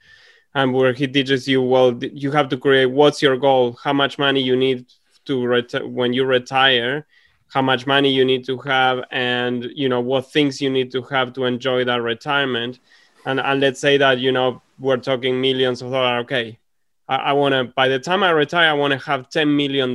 and 0.55 0.73
where 0.73 0.93
he 0.93 1.07
teaches 1.07 1.47
you, 1.49 1.63
well, 1.63 1.99
you 2.03 2.31
have 2.33 2.49
to 2.51 2.57
create 2.57 2.87
what's 2.87 3.23
your 3.23 3.37
goal, 3.37 3.79
how 3.83 3.93
much 3.93 4.19
money 4.19 4.41
you 4.41 4.57
need 4.57 4.87
to 5.27 5.39
reti- 5.39 5.87
when 5.89 6.13
you 6.13 6.25
retire, 6.25 7.07
how 7.49 7.63
much 7.63 7.87
money 7.87 8.11
you 8.13 8.25
need 8.25 8.45
to 8.47 8.59
have, 8.59 9.05
and 9.11 9.65
you 9.75 9.89
know 9.89 10.01
what 10.01 10.31
things 10.33 10.61
you 10.61 10.71
need 10.71 10.91
to 10.93 11.03
have 11.03 11.33
to 11.35 11.45
enjoy 11.45 11.85
that 11.85 12.03
retirement. 12.03 12.79
And, 13.27 13.41
and 13.41 13.61
let's 13.61 13.81
say 13.81 13.97
that 13.99 14.19
you 14.19 14.33
know 14.33 14.63
we're 14.79 14.99
talking 14.99 15.41
millions 15.41 15.83
of 15.83 15.91
dollars. 15.91 16.25
Okay, 16.25 16.59
I, 17.09 17.17
I 17.17 17.33
want 17.33 17.53
to, 17.53 17.65
by 17.65 17.89
the 17.89 17.99
time 17.99 18.23
I 18.23 18.31
retire, 18.31 18.71
I 18.71 18.75
want 18.75 18.93
to 18.93 18.99
have 19.07 19.29
$10 19.29 19.55
million, 19.57 19.95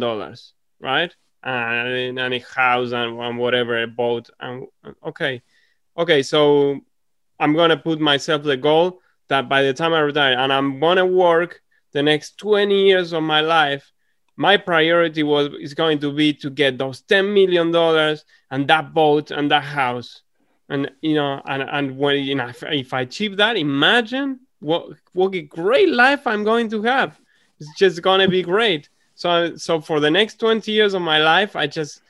right? 0.79 1.15
And, 1.43 2.19
and 2.19 2.33
a 2.33 2.39
house 2.39 2.91
and, 2.91 3.19
and 3.19 3.37
whatever, 3.37 3.81
a 3.81 3.87
boat. 3.87 4.29
And 4.39 4.67
okay. 5.05 5.41
Okay. 5.97 6.23
So 6.23 6.79
I'm 7.39 7.53
going 7.53 7.69
to 7.69 7.77
put 7.77 7.99
myself 7.99 8.43
the 8.43 8.57
goal 8.57 8.99
that 9.29 9.49
by 9.49 9.63
the 9.63 9.73
time 9.73 9.93
I 9.93 9.99
retire 9.99 10.37
and 10.37 10.53
I'm 10.53 10.79
going 10.79 10.97
to 10.97 11.05
work 11.05 11.61
the 11.93 12.03
next 12.03 12.37
20 12.37 12.87
years 12.87 13.13
of 13.13 13.23
my 13.23 13.41
life, 13.41 13.91
my 14.37 14.57
priority 14.57 15.23
was 15.23 15.49
is 15.59 15.73
going 15.73 15.99
to 15.99 16.11
be 16.11 16.33
to 16.33 16.49
get 16.49 16.77
those 16.77 17.01
10 17.01 17.33
million 17.33 17.71
dollars 17.71 18.25
and 18.49 18.67
that 18.67 18.93
boat 18.93 19.29
and 19.31 19.51
that 19.51 19.63
house 19.63 20.23
and 20.69 20.89
you 21.01 21.13
know 21.13 21.41
and 21.45 21.61
and 21.61 21.97
when 21.97 22.23
you 22.23 22.33
know 22.33 22.47
if, 22.47 22.63
if 22.63 22.93
i 22.93 23.01
achieve 23.01 23.37
that 23.37 23.57
imagine 23.57 24.39
what 24.61 24.93
what 25.13 25.35
a 25.35 25.41
great 25.41 25.89
life 25.89 26.25
I'm 26.25 26.43
going 26.43 26.69
to 26.69 26.81
have. 26.83 27.19
It's 27.59 27.73
just 27.77 28.01
gonna 28.01 28.27
be 28.27 28.41
great. 28.41 28.89
So 29.15 29.55
so 29.57 29.81
for 29.81 29.99
the 29.99 30.09
next 30.09 30.39
20 30.39 30.71
years 30.71 30.93
of 30.93 31.01
my 31.01 31.19
life, 31.19 31.55
I 31.55 31.67
just 31.67 32.01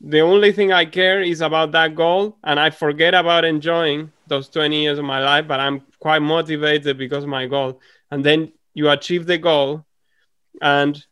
the 0.00 0.20
only 0.20 0.52
thing 0.52 0.72
I 0.72 0.84
care 0.84 1.20
is 1.20 1.40
about 1.40 1.72
that 1.72 1.94
goal, 1.96 2.38
and 2.44 2.60
I 2.60 2.70
forget 2.70 3.14
about 3.14 3.44
enjoying 3.44 4.12
those 4.28 4.48
20 4.48 4.82
years 4.82 4.98
of 4.98 5.04
my 5.04 5.20
life. 5.20 5.48
But 5.48 5.60
I'm 5.60 5.82
quite 5.98 6.22
motivated 6.22 6.96
because 6.96 7.24
of 7.24 7.30
my 7.30 7.46
goal. 7.46 7.80
And 8.10 8.24
then 8.24 8.52
you 8.74 8.88
achieve 8.90 9.26
the 9.26 9.38
goal, 9.38 9.84
and 10.62 11.04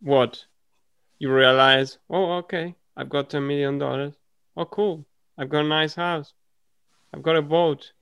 what? 0.00 0.44
You 1.18 1.32
realize, 1.32 1.98
oh, 2.10 2.32
okay, 2.38 2.74
I've 2.96 3.08
got 3.08 3.30
10 3.30 3.46
million 3.46 3.78
dollars. 3.78 4.14
Oh, 4.56 4.64
cool! 4.66 5.04
I've 5.36 5.48
got 5.48 5.64
a 5.64 5.68
nice 5.68 5.94
house. 5.94 6.32
I've 7.12 7.22
got 7.22 7.36
a 7.36 7.42
boat. 7.42 7.92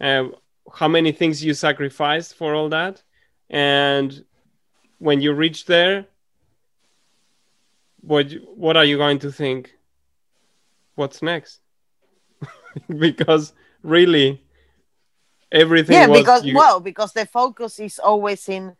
Uh, 0.00 0.28
how 0.74 0.88
many 0.88 1.12
things 1.12 1.44
you 1.44 1.54
sacrificed 1.54 2.34
for 2.34 2.54
all 2.54 2.68
that. 2.68 3.02
And 3.50 4.24
when 4.98 5.20
you 5.20 5.32
reach 5.32 5.66
there 5.66 6.06
what 8.00 8.32
what 8.54 8.76
are 8.76 8.84
you 8.84 8.96
going 8.96 9.18
to 9.20 9.32
think? 9.32 9.74
What's 10.94 11.22
next? 11.22 11.60
Because 12.88 13.52
really 13.82 14.42
everything 15.50 15.94
yeah 15.94 16.06
because 16.06 16.44
you... 16.44 16.54
well 16.54 16.78
because 16.78 17.12
the 17.14 17.24
focus 17.24 17.78
is 17.78 17.98
always 17.98 18.46
in 18.50 18.76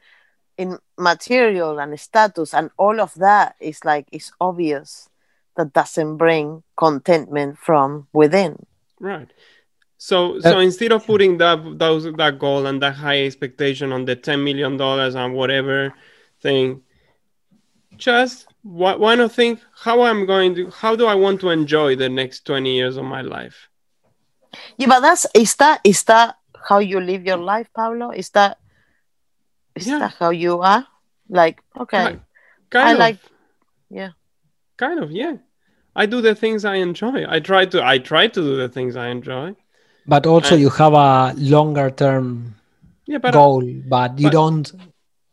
in 0.59 0.77
material 0.98 1.79
and 1.79 1.98
status 1.98 2.53
and 2.53 2.70
all 2.77 3.01
of 3.01 3.14
that 3.14 3.55
is 3.59 3.83
like 3.87 4.07
it's 4.12 4.31
obvious 4.38 5.09
that 5.57 5.72
doesn't 5.72 6.16
bring 6.18 6.62
contentment 6.77 7.59
from 7.59 8.07
within. 8.12 8.66
Right. 9.01 9.31
So 10.00 10.38
so 10.40 10.58
instead 10.61 10.92
of 10.92 11.04
putting 11.04 11.38
that 11.38 11.58
those 11.78 12.04
that 12.04 12.38
goal 12.38 12.66
and 12.66 12.80
that 12.82 12.94
high 12.94 13.24
expectation 13.24 13.92
on 13.92 14.04
the 14.04 14.14
ten 14.16 14.44
million 14.44 14.76
dollars 14.76 15.14
and 15.16 15.34
whatever 15.34 15.92
thing, 16.40 16.82
just 17.96 18.46
why, 18.62 18.94
why 18.94 19.14
not 19.16 19.32
think 19.32 19.61
how 19.74 20.02
I'm 20.02 20.24
going 20.24 20.54
to 20.54 20.70
how 20.70 20.94
do 20.94 21.06
I 21.06 21.14
want 21.16 21.40
to 21.40 21.50
enjoy 21.50 21.96
the 21.96 22.08
next 22.08 22.44
twenty 22.46 22.76
years 22.76 22.96
of 22.96 23.04
my 23.04 23.22
life? 23.22 23.68
yeah 24.78 24.87
but 24.88 25.00
that's 25.00 25.26
is 25.34 25.54
that 25.56 25.80
is 25.84 26.02
that 26.04 26.37
how 26.68 26.78
you 26.78 27.00
live 27.00 27.22
your 27.26 27.37
life 27.37 27.68
pablo 27.76 28.11
is 28.11 28.30
that 28.30 28.56
is 29.74 29.87
Yeah. 29.87 29.98
that 29.98 30.14
how 30.18 30.30
you 30.30 30.61
are 30.61 30.87
like 31.28 31.61
okay 31.78 32.12
Ki- 32.12 32.20
Kind 32.70 32.88
I 32.88 32.92
of, 32.92 32.98
like- 32.98 33.18
yeah 33.90 34.11
kind 34.76 35.00
of, 35.02 35.11
yeah. 35.11 35.37
I 35.96 36.06
do 36.06 36.20
the 36.20 36.34
things 36.37 36.64
I 36.64 36.76
enjoy. 36.76 37.24
I 37.28 37.40
try 37.40 37.66
to 37.66 37.84
I 37.84 37.98
try 37.98 38.28
to 38.28 38.40
do 38.40 38.56
the 38.56 38.68
things 38.68 38.94
I 38.94 39.08
enjoy. 39.08 39.56
But 40.09 40.27
also, 40.27 40.55
And- 40.55 40.62
you 40.62 40.71
have 40.71 40.94
a 40.94 41.35
longer 41.37 41.90
term 41.90 42.55
Yeah, 43.07 43.18
but 43.18 43.33
goal, 43.35 43.62
but 43.88 44.18
you 44.18 44.29
but- 44.29 44.33
don't. 44.33 44.73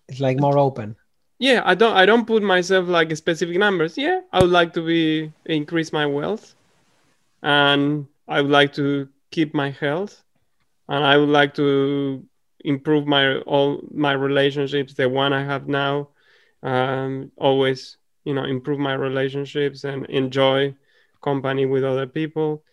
It's 0.08 0.20
like 0.20 0.38
more 0.40 0.58
open. 0.68 0.96
yeah 1.40 1.60
i 1.72 1.74
don't 1.82 1.96
i 2.02 2.06
don't 2.10 2.26
put 2.34 2.42
myself 2.56 2.84
like 2.98 3.10
specific 3.24 3.58
numbers 3.66 3.94
yeah 3.98 4.18
i 4.32 4.38
would 4.42 4.54
like 4.60 4.72
to 4.78 4.82
be 4.92 5.02
increase 5.58 5.90
my 6.00 6.06
wealth 6.18 6.46
and 7.44 8.06
i 8.28 8.40
would 8.42 8.52
like 8.60 8.72
to 8.82 8.86
keep 9.36 9.54
my 9.54 9.70
health 9.84 10.24
and 10.88 11.04
i 11.04 11.18
would 11.18 11.34
like 11.40 11.54
to 11.62 11.68
improve 12.64 13.06
my 13.16 13.24
all 13.54 13.70
my 14.08 14.14
relationships 14.28 14.94
the 14.94 15.08
one 15.10 15.34
i 15.34 15.44
have 15.44 15.68
now 15.68 16.08
um 16.64 17.12
always 17.48 17.98
you 18.24 18.34
know 18.34 18.46
improve 18.56 18.80
my 18.80 18.94
relationships 18.94 19.84
and 19.84 20.06
enjoy 20.22 20.74
company 21.22 21.66
with 21.66 21.84
other 21.84 22.08
people 22.08 22.64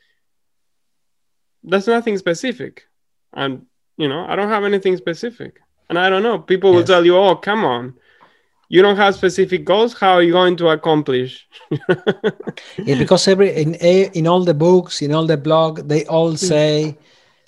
that's 1.65 1.87
nothing 1.87 2.19
specific. 2.19 2.85
And 3.33 3.67
you 3.97 4.09
know 4.09 4.25
i 4.27 4.37
don't 4.37 4.49
have 4.49 4.65
anything 4.65 4.97
specific. 4.97 5.61
And 5.89 5.99
i 5.99 6.09
don't 6.11 6.23
know. 6.23 6.39
People 6.39 6.73
will 6.73 6.85
tell 6.85 7.05
you 7.05 7.17
oh 7.17 7.37
come 7.37 7.65
on. 7.65 7.95
You 8.69 8.81
don't 8.81 8.97
have 8.97 9.15
specific 9.15 9.67
goals. 9.67 9.93
How 9.93 10.13
are 10.13 10.23
you 10.23 10.33
going 10.33 10.57
to 10.57 10.69
accomplish? 10.69 11.47
Yeah, 12.79 12.97
because 12.99 13.29
every 13.29 13.55
in 13.55 13.77
a- 13.81 14.11
in 14.15 14.27
all 14.27 14.45
the 14.45 14.55
books, 14.55 15.03
in 15.03 15.13
all 15.13 15.27
the 15.27 15.37
blog, 15.37 15.89
they 15.89 16.07
all 16.07 16.31
hmm. 16.31 16.37
say, 16.37 16.97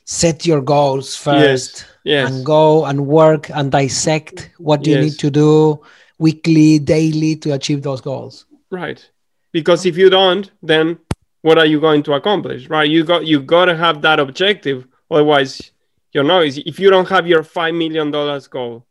set 0.04 0.44
your 0.44 0.60
goals 0.60 1.16
first 1.16 1.86
yes. 2.04 2.30
and 2.30 2.44
go 2.44 2.84
and 2.84 3.06
work 3.06 3.48
and 3.50 3.72
dissect 3.72 4.50
what 4.58 4.86
you 4.86 4.94
Yes. 4.94 5.04
need 5.04 5.18
to 5.20 5.30
do 5.30 5.80
weekly, 6.18 6.78
daily 6.78 7.36
to 7.36 7.54
achieve 7.54 7.82
those 7.82 8.00
goals. 8.00 8.44
right. 8.70 9.10
Because 9.52 9.86
if 9.86 9.96
you 9.96 10.10
don't 10.10 10.50
then 10.62 10.98
what 11.44 11.58
are 11.58 11.66
you 11.66 11.78
going 11.78 12.02
to 12.02 12.14
accomplish 12.14 12.70
right 12.70 12.88
you 12.88 13.04
got 13.04 13.26
you 13.26 13.38
got 13.40 13.66
to 13.66 13.76
have 13.76 14.00
that 14.00 14.18
objective 14.18 14.86
otherwise 15.10 15.72
you 16.12 16.22
know 16.22 16.40
if 16.42 16.78
you 16.80 16.88
don't 16.88 17.08
have 17.08 17.26
your 17.26 17.42
five 17.42 17.74
million 17.74 18.10
dollars 18.10 18.48
goal 18.48 18.86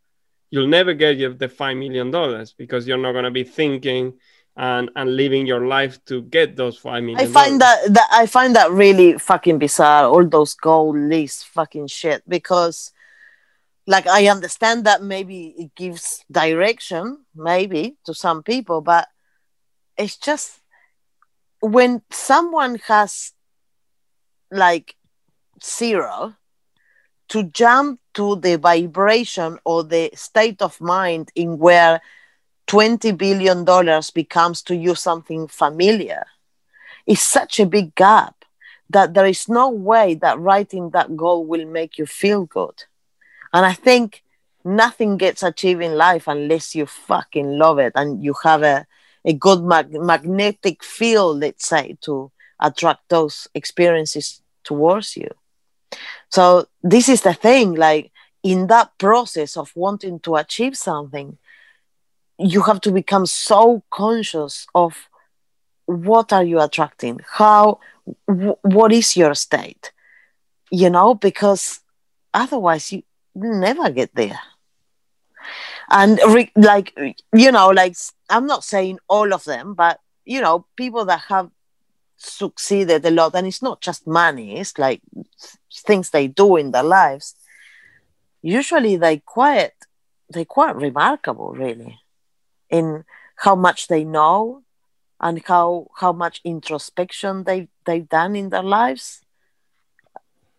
you'll 0.51 0.67
never 0.67 0.93
get 0.93 1.17
your, 1.17 1.33
the 1.33 1.49
five 1.49 1.75
million 1.75 2.11
dollars 2.11 2.53
because 2.53 2.87
you're 2.87 3.03
not 3.05 3.13
going 3.13 3.23
to 3.23 3.31
be 3.31 3.43
thinking 3.43 4.13
and 4.55 4.91
and 4.95 5.15
living 5.15 5.47
your 5.47 5.65
life 5.65 5.97
to 6.05 6.21
get 6.21 6.55
those 6.55 6.77
five 6.77 7.01
million 7.01 7.19
I 7.19 7.25
find 7.25 7.59
that, 7.59 7.91
that 7.91 8.07
I 8.11 8.27
find 8.27 8.55
that 8.55 8.69
really 8.69 9.17
fucking 9.17 9.57
bizarre. 9.57 10.05
All 10.05 10.27
those 10.27 10.53
goal 10.53 10.95
list 10.95 11.47
fucking 11.47 11.87
shit 11.87 12.21
because, 12.29 12.91
like, 13.87 14.05
I 14.05 14.27
understand 14.27 14.85
that 14.85 15.01
maybe 15.01 15.55
it 15.57 15.73
gives 15.73 16.23
direction, 16.31 17.25
maybe 17.33 17.97
to 18.05 18.13
some 18.13 18.43
people, 18.43 18.81
but 18.81 19.07
it's 19.97 20.17
just 20.17 20.59
when 21.63 22.02
someone 22.12 22.76
has 22.88 23.32
like 24.52 24.95
zero 25.63 26.36
to 27.30 27.43
jump 27.43 28.02
to 28.13 28.36
the 28.36 28.58
vibration 28.58 29.58
or 29.63 29.82
the 29.84 30.12
state 30.13 30.62
of 30.62 30.82
mind 30.82 31.32
in 31.36 31.58
where 31.58 32.02
20 32.67 33.13
billion 33.13 33.63
dollars 33.63 34.12
becomes 34.12 34.62
to 34.62 34.76
you 34.76 34.93
something 34.93 35.47
familiar 35.47 36.26
is 37.08 37.21
such 37.21 37.62
a 37.62 37.65
big 37.65 37.95
gap 37.95 38.43
that 38.89 39.13
there 39.13 39.26
is 39.26 39.47
no 39.47 39.69
way 39.69 40.15
that 40.15 40.38
writing 40.39 40.89
that 40.89 41.15
goal 41.15 41.45
will 41.45 41.65
make 41.65 41.97
you 41.97 42.06
feel 42.06 42.45
good. 42.45 42.84
And 43.54 43.65
I 43.65 43.73
think 43.73 44.21
nothing 44.65 45.15
gets 45.15 45.43
achieved 45.43 45.82
in 45.82 45.95
life 45.95 46.28
unless 46.28 46.76
you 46.76 46.86
fucking 46.86 47.58
love 47.58 47.80
it 47.80 47.93
and 47.95 48.21
you 48.21 48.36
have 48.43 48.63
a, 48.63 48.86
a 49.25 49.33
good 49.33 49.63
mag- 49.63 49.93
magnetic 49.93 50.83
field, 50.83 51.39
let's 51.39 51.67
say, 51.67 51.97
to 52.01 52.31
attract 52.59 53.09
those 53.09 53.47
experiences 53.53 54.41
towards 54.63 55.17
you. 55.17 55.29
So 56.29 56.67
this 56.81 57.09
is 57.09 57.21
the 57.21 57.33
thing, 57.33 57.75
like 57.75 58.12
in 58.43 58.67
that 58.67 58.97
process 58.97 59.57
of 59.57 59.71
wanting 59.75 60.19
to 60.21 60.36
achieve 60.36 60.75
something, 60.75 61.38
you 62.38 62.62
have 62.63 62.81
to 62.81 62.91
become 62.91 63.25
so 63.25 63.83
conscious 63.91 64.67
of 64.73 65.09
what 65.86 66.33
are 66.33 66.43
you 66.43 66.59
attracting? 66.59 67.19
How 67.27 67.79
w- 68.27 68.57
what 68.62 68.91
is 68.91 69.15
your 69.15 69.36
state? 69.36 69.91
You 70.71 70.89
know 70.89 71.13
because 71.13 71.79
otherwise 72.33 72.91
you 72.91 73.03
never 73.36 73.89
get 73.89 74.13
there 74.15 74.39
and 75.93 76.19
re- 76.27 76.51
like 76.56 76.93
you 77.34 77.51
know 77.51 77.69
like 77.69 77.95
i'm 78.29 78.47
not 78.47 78.63
saying 78.63 78.97
all 79.08 79.34
of 79.34 79.43
them 79.45 79.73
but 79.73 79.99
you 80.25 80.41
know 80.41 80.65
people 80.75 81.06
that 81.06 81.21
have 81.29 81.49
succeeded 82.17 83.06
a 83.06 83.12
lot 83.12 83.36
and 83.36 83.47
it's 83.47 83.62
not 83.62 83.82
just 83.82 84.08
money 84.08 84.60
it's 84.60 84.77
like 84.77 85.01
things 85.86 86.10
they 86.10 86.27
do 86.27 86.56
in 86.56 86.71
their 86.71 86.84
lives 86.84 87.36
usually 88.41 88.97
they 88.97 89.17
quite 89.19 89.71
they 90.34 90.45
quite 90.45 90.75
remarkable 90.75 91.51
really 91.53 91.99
in 92.69 93.03
how 93.38 93.56
much 93.56 93.88
they 93.88 94.03
know 94.03 94.63
and 95.19 95.41
how 95.45 95.88
how 95.99 96.12
much 96.12 96.41
introspection 96.43 97.43
they 97.43 97.67
they've 97.86 98.10
done 98.10 98.36
in 98.36 98.49
their 98.49 98.63
lives. 98.63 99.21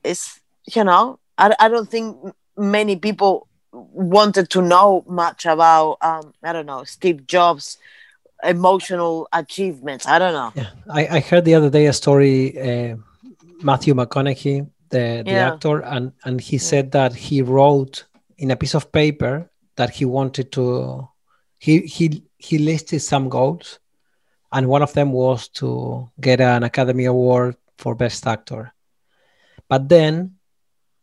It's 0.02 0.40
you 0.74 0.84
know 0.84 1.18
i, 1.36 1.54
I 1.60 1.68
don't 1.68 1.90
think 1.90 2.16
many 2.56 2.96
people 2.96 3.48
wanted 3.74 4.48
to 4.50 4.62
know 4.62 5.04
much 5.08 5.46
about 5.46 5.98
um 6.02 6.32
i 6.42 6.52
don't 6.52 6.66
know 6.66 6.84
steve 6.84 7.26
jobs 7.26 7.78
emotional 8.42 9.28
achievements 9.32 10.06
i 10.06 10.18
don't 10.18 10.32
know 10.32 10.52
Yeah, 10.54 10.70
I, 10.90 11.06
I 11.16 11.20
heard 11.20 11.44
the 11.44 11.54
other 11.54 11.70
day 11.70 11.86
a 11.86 11.92
story. 11.92 12.58
Uh, 12.58 12.96
Matthew 13.62 13.94
McConaughey, 13.94 14.66
the, 14.90 15.24
the 15.26 15.38
Yeah. 15.38 15.46
actor, 15.50 15.80
and 15.80 16.12
and 16.24 16.40
he 16.40 16.58
said 16.58 16.92
that 16.92 17.14
he 17.14 17.42
wrote 17.42 18.04
in 18.38 18.50
a 18.50 18.56
piece 18.56 18.74
of 18.74 18.92
paper 18.92 19.50
that 19.76 19.90
he 19.90 20.04
wanted 20.04 20.52
to. 20.52 21.08
He 21.58 21.80
he 21.80 22.24
he 22.38 22.58
listed 22.58 23.00
some 23.02 23.28
goals, 23.28 23.78
and 24.52 24.68
one 24.68 24.82
of 24.82 24.92
them 24.92 25.12
was 25.12 25.48
to 25.60 26.10
get 26.20 26.40
an 26.40 26.62
Academy 26.62 27.06
Award 27.06 27.56
for 27.78 27.94
Best 27.94 28.26
Actor. 28.26 28.72
But 29.68 29.88
then 29.88 30.36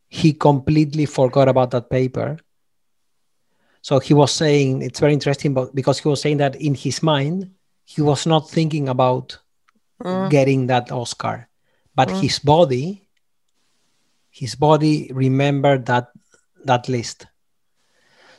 he 0.09 0.33
completely 0.33 1.05
forgot 1.05 1.47
about 1.47 1.71
that 1.71 1.89
paper. 1.89 2.37
So 3.81 3.99
he 3.99 4.13
was 4.13 4.31
saying 4.31 4.81
it's 4.81 4.99
very 4.99 5.13
interesting, 5.13 5.53
but 5.53 5.73
because 5.73 5.99
he 5.99 6.07
was 6.07 6.21
saying 6.21 6.37
that 6.37 6.55
in 6.55 6.75
his 6.75 7.01
mind 7.01 7.51
he 7.85 8.01
was 8.01 8.25
not 8.25 8.49
thinking 8.49 8.89
about 8.89 9.37
Mm. 10.03 10.29
getting 10.29 10.67
that 10.67 10.91
Oscar, 10.91 11.47
but 11.95 12.09
Mm. 12.09 12.21
his 12.21 12.39
body, 12.39 13.07
his 14.31 14.55
body 14.55 15.11
remembered 15.13 15.85
that 15.85 16.09
that 16.65 16.87
list. 16.89 17.27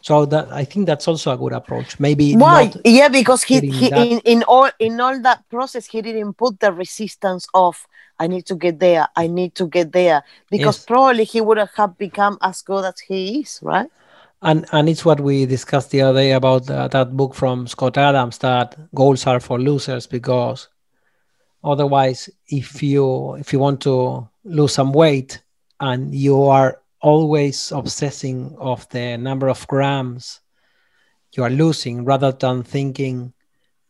So 0.02 0.26
that 0.26 0.50
I 0.52 0.64
think 0.64 0.86
that's 0.86 1.06
also 1.06 1.32
a 1.32 1.36
good 1.36 1.52
approach. 1.52 2.00
Maybe 2.00 2.34
why 2.34 2.72
yeah 2.84 3.08
because 3.08 3.44
he, 3.44 3.60
he 3.60 3.86
in, 3.94 4.18
in 4.24 4.42
all 4.44 4.70
in 4.78 5.00
all 5.00 5.20
that 5.20 5.48
process 5.48 5.86
he 5.86 6.02
didn't 6.02 6.34
put 6.34 6.58
the 6.58 6.72
resistance 6.72 7.46
of 7.54 7.86
i 8.18 8.26
need 8.26 8.44
to 8.46 8.54
get 8.56 8.80
there 8.80 9.06
i 9.14 9.26
need 9.26 9.54
to 9.54 9.66
get 9.66 9.92
there 9.92 10.24
because 10.50 10.76
Yes. 10.78 10.86
probably 10.86 11.24
he 11.24 11.40
wouldn't 11.40 11.70
have 11.76 11.96
become 11.98 12.38
as 12.40 12.62
good 12.62 12.84
as 12.84 12.98
he 13.00 13.40
is 13.40 13.60
right 13.62 13.90
and 14.42 14.66
and 14.72 14.88
it's 14.88 15.04
what 15.04 15.20
we 15.20 15.46
discussed 15.46 15.90
the 15.90 16.02
other 16.02 16.20
day 16.20 16.32
about 16.32 16.68
uh, 16.68 16.88
that 16.88 17.16
book 17.16 17.34
from 17.34 17.66
Scott 17.66 17.96
Adams 17.96 18.38
that 18.38 18.76
goals 18.94 19.26
are 19.26 19.40
for 19.40 19.58
losers 19.58 20.06
because 20.06 20.68
otherwise 21.62 22.28
if 22.48 22.82
you 22.82 23.34
if 23.34 23.52
you 23.52 23.60
want 23.60 23.80
to 23.82 24.28
lose 24.44 24.74
some 24.74 24.92
weight 24.92 25.42
and 25.80 26.14
you 26.14 26.42
are 26.42 26.80
always 27.00 27.72
obsessing 27.72 28.54
of 28.58 28.88
the 28.90 29.16
number 29.16 29.48
of 29.48 29.66
grams 29.68 30.40
you 31.36 31.42
are 31.44 31.50
losing 31.50 32.04
rather 32.04 32.32
than 32.32 32.62
thinking 32.62 33.32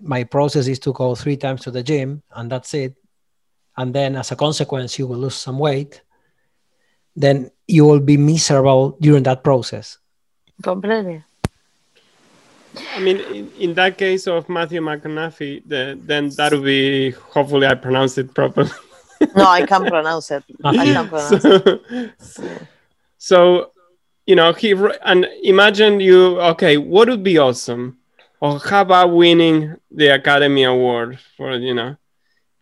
my 0.01 0.23
process 0.25 0.67
is 0.67 0.79
to 0.79 0.93
go 0.93 1.15
three 1.15 1.37
times 1.37 1.63
to 1.63 1.71
the 1.71 1.83
gym 1.83 2.23
and 2.35 2.51
that's 2.51 2.75
it. 2.75 2.97
And 3.77 3.95
then 3.95 4.17
as 4.17 4.33
a 4.33 4.37
consequence 4.37 4.99
you 4.99 5.07
will 5.07 5.19
lose 5.19 5.35
some 5.35 5.59
weight 5.59 6.03
then 7.17 7.51
you 7.67 7.85
will 7.85 8.01
be 8.01 8.17
miserable 8.17 8.97
during 9.01 9.23
that 9.23 9.45
process 9.45 9.99
completely 10.63 11.23
I 12.95 13.01
mean, 13.01 13.19
in, 13.19 13.53
in 13.59 13.75
that 13.75 13.99
case 13.99 14.27
of 14.27 14.49
Matthew 14.49 14.81
McConaughey, 14.81 15.63
the, 15.67 15.99
then 16.03 16.31
that 16.37 16.53
would 16.53 16.65
be 16.65 17.11
hopefully 17.11 17.67
I 17.67 17.75
pronounced 17.75 18.19
it 18.19 18.35
properly. 18.35 18.71
no, 19.37 19.45
I 19.45 19.67
can't 19.67 19.87
pronounce 19.87 20.31
it. 20.31 20.45
I 20.65 20.75
can't 20.93 21.09
pronounce 21.09 21.45
it. 21.45 22.13
so, 22.19 22.59
so, 23.19 23.71
you 24.27 24.37
know, 24.37 24.53
he 24.53 24.73
and 25.05 25.27
imagine 25.43 26.01
you. 26.01 26.41
Okay, 26.41 26.77
what 26.79 27.09
would 27.09 27.23
be 27.23 27.39
awesome? 27.39 27.99
Or 28.41 28.59
how 28.59 28.83
about 28.83 29.13
winning 29.13 29.77
the 29.91 30.09
Academy 30.09 30.65
Award 30.65 31.19
for 31.37 31.57
you 31.57 31.75
know, 31.75 31.97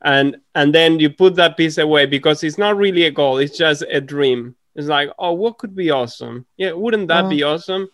and 0.02 0.36
and 0.54 0.74
then 0.74 0.98
you 0.98 1.10
put 1.10 1.36
that 1.36 1.56
piece 1.56 1.78
away 1.78 2.06
because 2.06 2.42
it's 2.42 2.58
not 2.58 2.76
really 2.76 3.04
a 3.04 3.10
goal; 3.10 3.38
it's 3.38 3.56
just 3.56 3.84
a 3.90 4.00
dream. 4.00 4.56
It's 4.74 4.86
like, 4.86 5.10
oh, 5.18 5.32
what 5.32 5.58
could 5.58 5.74
be 5.74 5.90
awesome? 5.90 6.46
Yeah, 6.56 6.72
wouldn't 6.72 7.08
that 7.08 7.24
mm. 7.24 7.30
be 7.30 7.42
awesome? 7.42 7.88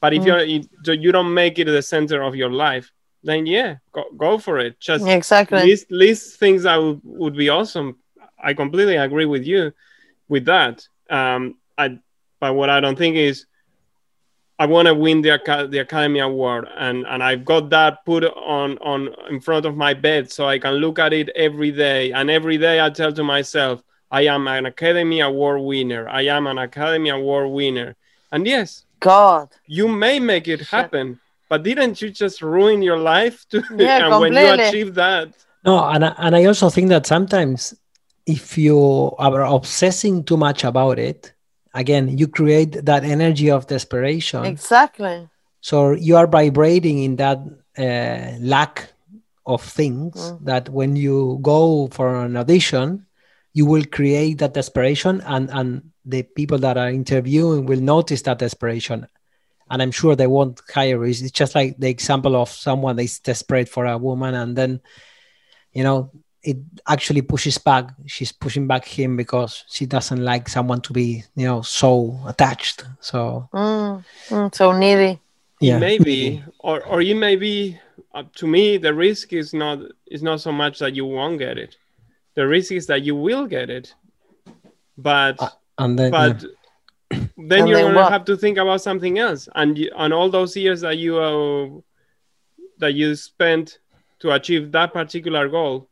But 0.00 0.14
if 0.14 0.22
mm. 0.22 0.68
you 0.86 0.92
you 0.94 1.12
don't 1.12 1.34
make 1.34 1.58
it 1.58 1.66
the 1.66 1.82
center 1.82 2.22
of 2.22 2.34
your 2.34 2.50
life, 2.50 2.90
then 3.22 3.46
yeah, 3.46 3.76
go, 3.92 4.04
go 4.16 4.38
for 4.38 4.58
it. 4.58 4.80
Just 4.80 5.06
exactly 5.06 5.64
list 5.64 5.90
list 5.90 6.38
things 6.38 6.62
that 6.62 6.76
would, 6.76 7.00
would 7.04 7.36
be 7.36 7.48
awesome. 7.48 7.96
I 8.42 8.54
completely 8.54 8.96
agree 8.96 9.26
with 9.26 9.44
you 9.44 9.72
with 10.28 10.46
that. 10.46 10.86
Um, 11.10 11.56
I 11.76 11.98
but 12.40 12.54
what 12.54 12.70
I 12.70 12.80
don't 12.80 12.96
think 12.96 13.16
is 13.16 13.46
I 14.58 14.66
want 14.66 14.88
to 14.88 14.94
win 14.94 15.22
the 15.22 15.68
the 15.70 15.78
Academy 15.78 16.20
Award, 16.20 16.68
and 16.76 17.06
and 17.06 17.22
I've 17.22 17.44
got 17.44 17.70
that 17.70 18.04
put 18.04 18.24
on 18.24 18.78
on 18.78 19.14
in 19.28 19.40
front 19.40 19.66
of 19.66 19.76
my 19.76 19.94
bed 19.94 20.30
so 20.30 20.46
I 20.46 20.58
can 20.58 20.74
look 20.74 20.98
at 20.98 21.12
it 21.12 21.28
every 21.30 21.72
day. 21.72 22.12
And 22.12 22.30
every 22.30 22.58
day 22.58 22.80
I 22.80 22.90
tell 22.90 23.12
to 23.12 23.24
myself, 23.24 23.82
I 24.10 24.22
am 24.22 24.48
an 24.48 24.66
Academy 24.66 25.20
Award 25.20 25.62
winner. 25.62 26.08
I 26.08 26.22
am 26.22 26.46
an 26.46 26.58
Academy 26.58 27.10
Award 27.10 27.50
winner. 27.50 27.96
And 28.32 28.46
yes, 28.46 28.84
God. 28.98 29.48
You 29.66 29.88
may 29.88 30.18
make 30.18 30.48
it 30.48 30.60
happen, 30.60 31.20
but 31.48 31.62
didn't 31.62 32.02
you 32.02 32.10
just 32.10 32.42
ruin 32.42 32.82
your 32.82 32.98
life 32.98 33.46
to, 33.50 33.62
yeah, 33.76 34.06
and 34.06 34.20
when 34.20 34.32
you 34.32 34.52
achieve 34.52 34.94
that? 34.94 35.28
No, 35.64 35.84
and 35.84 36.04
I, 36.04 36.14
and 36.18 36.36
I 36.36 36.44
also 36.44 36.70
think 36.70 36.88
that 36.88 37.06
sometimes 37.06 37.74
if 38.26 38.56
you 38.58 39.12
are 39.18 39.44
obsessing 39.44 40.24
too 40.24 40.36
much 40.36 40.64
about 40.64 40.98
it, 40.98 41.32
again, 41.74 42.16
you 42.16 42.26
create 42.26 42.84
that 42.84 43.04
energy 43.04 43.50
of 43.50 43.66
desperation. 43.66 44.44
Exactly. 44.44 45.28
So 45.60 45.92
you 45.92 46.16
are 46.16 46.26
vibrating 46.26 47.02
in 47.02 47.16
that 47.16 47.38
uh, 47.78 48.38
lack 48.40 48.92
of 49.46 49.62
things 49.62 50.14
mm. 50.14 50.44
that 50.44 50.68
when 50.68 50.96
you 50.96 51.38
go 51.42 51.88
for 51.88 52.24
an 52.24 52.36
audition, 52.36 53.06
you 53.52 53.66
will 53.66 53.84
create 53.84 54.38
that 54.38 54.54
desperation 54.54 55.20
and 55.26 55.50
and 55.50 55.90
the 56.04 56.22
people 56.22 56.58
that 56.58 56.76
are 56.76 56.88
interviewing 56.88 57.66
will 57.66 57.80
notice 57.80 58.22
that 58.22 58.38
desperation. 58.38 59.06
And 59.72 59.80
i'm 59.82 59.92
sure 59.92 60.16
they 60.16 60.26
won't 60.26 60.60
hire 60.72 61.04
you. 61.04 61.10
It's 61.10 61.30
just 61.30 61.54
like 61.54 61.78
the 61.78 61.88
example 61.88 62.34
of 62.36 62.48
someone 62.48 62.96
that's 62.96 63.20
desperate 63.20 63.68
for 63.68 63.86
a 63.86 63.98
woman 63.98 64.34
and 64.34 64.56
then 64.56 64.80
you 65.72 65.84
know 65.84 66.10
it 66.42 66.56
actually 66.88 67.20
pushes 67.22 67.58
back. 67.58 67.90
She's 68.06 68.32
pushing 68.32 68.66
back 68.66 68.86
him 68.86 69.16
because 69.16 69.64
she 69.68 69.84
doesn't 69.84 70.24
like 70.24 70.48
someone 70.48 70.80
to 70.82 70.92
be 70.92 71.22
you 71.36 71.46
know 71.46 71.62
so 71.62 72.18
attached. 72.26 72.84
So 73.00 73.48
mm, 73.52 74.04
mm, 74.28 74.54
so 74.54 74.72
needy. 74.72 75.20
Yeah. 75.60 75.78
Maybe 75.78 76.42
or 76.60 76.82
or 76.84 77.02
you 77.02 77.14
maybe 77.14 77.78
uh, 78.14 78.24
to 78.36 78.46
me 78.46 78.78
the 78.78 78.94
risk 78.94 79.32
is 79.32 79.52
not 79.52 79.78
is 80.06 80.22
not 80.22 80.40
so 80.40 80.50
much 80.50 80.78
that 80.78 80.94
you 80.94 81.04
won't 81.04 81.38
get 81.38 81.58
it 81.58 81.76
the 82.40 82.46
risk 82.46 82.72
is 82.72 82.86
that 82.86 83.02
you 83.02 83.14
will 83.26 83.46
get 83.46 83.68
it 83.68 83.94
but 84.96 85.36
uh, 85.40 85.48
and 85.78 85.98
then, 85.98 86.10
but 86.10 86.42
yeah. 86.42 87.18
then 87.36 87.60
and 87.60 87.68
you're 87.68 87.82
then 87.82 87.94
gonna 87.94 88.10
have 88.10 88.24
to 88.26 88.36
think 88.36 88.58
about 88.58 88.82
something 88.82 89.18
else. 89.18 89.48
And 89.54 89.76
you, 89.76 89.90
and 89.96 90.12
all 90.12 90.28
those 90.28 90.56
years 90.56 90.82
that 90.82 90.98
you 90.98 91.18
uh, 91.18 91.68
that 92.78 92.92
you 92.92 93.14
spent 93.16 93.78
to 94.20 94.32
achieve 94.32 94.72
that 94.72 94.92
particular 94.92 95.48
goal 95.48 95.88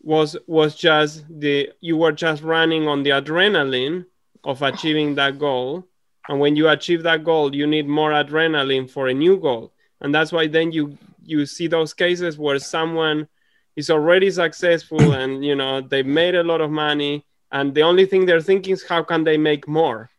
was 0.00 0.36
was 0.46 0.74
just 0.76 1.24
the 1.28 1.70
you 1.80 1.96
were 1.96 2.12
just 2.12 2.42
running 2.42 2.86
on 2.86 3.02
the 3.02 3.10
adrenaline 3.10 4.06
of 4.44 4.62
achieving 4.62 5.14
that 5.16 5.38
goal. 5.38 5.86
And 6.28 6.38
when 6.38 6.54
you 6.54 6.68
achieve 6.68 7.02
that 7.02 7.24
goal 7.24 7.54
you 7.54 7.66
need 7.66 7.88
more 7.88 8.12
adrenaline 8.12 8.88
for 8.88 9.08
a 9.08 9.14
new 9.14 9.38
goal. 9.38 9.72
And 10.00 10.14
that's 10.14 10.32
why 10.32 10.46
then 10.46 10.70
you 10.72 10.96
you 11.24 11.46
see 11.46 11.66
those 11.66 11.94
cases 11.94 12.38
where 12.38 12.58
someone 12.58 13.28
is 13.76 13.90
already 13.90 14.30
successful 14.30 15.12
and 15.20 15.44
you 15.44 15.54
know 15.54 15.80
they 15.80 16.02
made 16.02 16.34
a 16.34 16.42
lot 16.42 16.60
of 16.60 16.70
money. 16.70 17.24
And 17.50 17.74
the 17.74 17.82
only 17.82 18.06
thing 18.06 18.24
they're 18.24 18.40
thinking 18.40 18.72
is 18.72 18.82
how 18.82 19.02
can 19.02 19.24
they 19.24 19.36
make 19.36 19.68
more? 19.68 20.10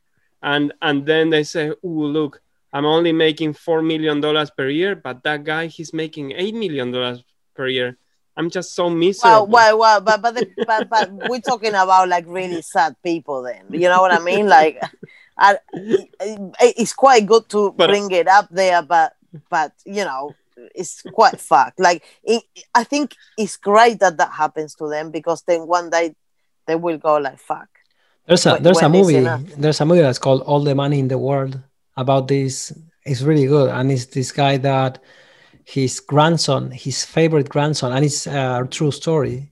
And 0.42 0.74
and 0.82 1.06
then 1.06 1.30
they 1.30 1.44
say 1.44 1.72
oh 1.72 1.88
look 1.88 2.42
i'm 2.74 2.86
only 2.86 3.14
making 3.14 3.54
four 3.54 3.82
million 3.82 4.20
dollars 4.20 4.50
per 4.50 4.68
year 4.68 4.96
but 4.96 5.24
that 5.24 5.44
guy 5.44 5.68
he's 5.68 5.94
making 5.94 6.34
eight 6.36 6.56
million 6.56 6.92
dollars 6.92 7.24
per 7.56 7.68
year. 7.68 7.98
I'm 8.36 8.50
just 8.50 8.74
so 8.74 8.90
miserable. 8.90 9.46
Well 9.46 9.78
well, 9.78 9.80
well 9.80 10.02
but 10.02 10.22
but, 10.22 10.36
the, 10.36 10.50
but 10.66 10.90
but 10.90 11.30
we're 11.30 11.40
talking 11.40 11.70
about 11.70 12.10
like 12.10 12.26
really 12.28 12.62
sad 12.62 12.96
people 13.04 13.44
then. 13.44 13.66
You 13.70 13.88
know 13.90 14.02
what 14.02 14.12
i 14.12 14.20
mean? 14.20 14.48
Like 14.48 14.82
I, 15.38 15.58
it's 16.60 16.94
quite 16.94 17.26
good 17.26 17.50
to 17.50 17.72
but, 17.72 17.90
bring 17.90 18.10
it 18.12 18.28
up 18.28 18.48
there 18.52 18.82
but 18.82 19.16
but 19.50 19.74
you 19.86 20.04
know 20.04 20.36
it's 20.76 21.02
quite 21.14 21.40
fucked 21.40 21.80
like 21.80 22.04
it, 22.24 22.44
i 22.76 22.84
think 22.84 23.16
it's 23.38 23.58
great 23.58 24.00
that 24.00 24.18
that 24.18 24.32
happens 24.32 24.76
to 24.76 24.88
them 24.88 25.12
because 25.12 25.44
then 25.48 25.68
one 25.68 25.90
day 25.90 26.16
they 26.66 26.76
will 26.76 26.98
go 26.98 27.18
like 27.18 27.40
fuck. 27.40 27.68
There's 28.26 28.46
a 28.46 28.58
there's 28.60 28.82
a 28.82 28.90
movie 28.90 29.22
there's 29.58 29.82
a 29.82 29.86
movie 29.86 30.02
that's 30.02 30.20
called 30.20 30.42
All 30.44 30.62
the 30.62 30.76
Money 30.76 31.00
in 31.00 31.08
the 31.08 31.18
World 31.18 31.60
about 31.98 32.28
this. 32.28 32.72
It's 33.06 33.22
really 33.22 33.48
good, 33.48 33.70
and 33.70 33.92
it's 33.92 34.06
this 34.06 34.32
guy 34.32 34.58
that 34.58 35.00
his 35.66 36.00
grandson, 36.00 36.72
his 36.72 37.04
favorite 37.04 37.50
grandson, 37.50 37.92
and 37.92 38.06
it's 38.06 38.28
a 38.28 38.66
true 38.70 38.92
story, 38.92 39.52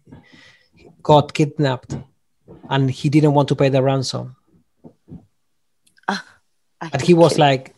got 1.03 1.33
kidnapped, 1.33 1.97
and 2.69 2.89
he 2.89 3.09
didn't 3.09 3.33
want 3.33 3.49
to 3.49 3.55
pay 3.55 3.67
the 3.67 3.83
ransom. 3.83 4.37
Uh, 6.07 6.17
but 6.91 7.01
he 7.01 7.13
was 7.13 7.37
like, 7.37 7.75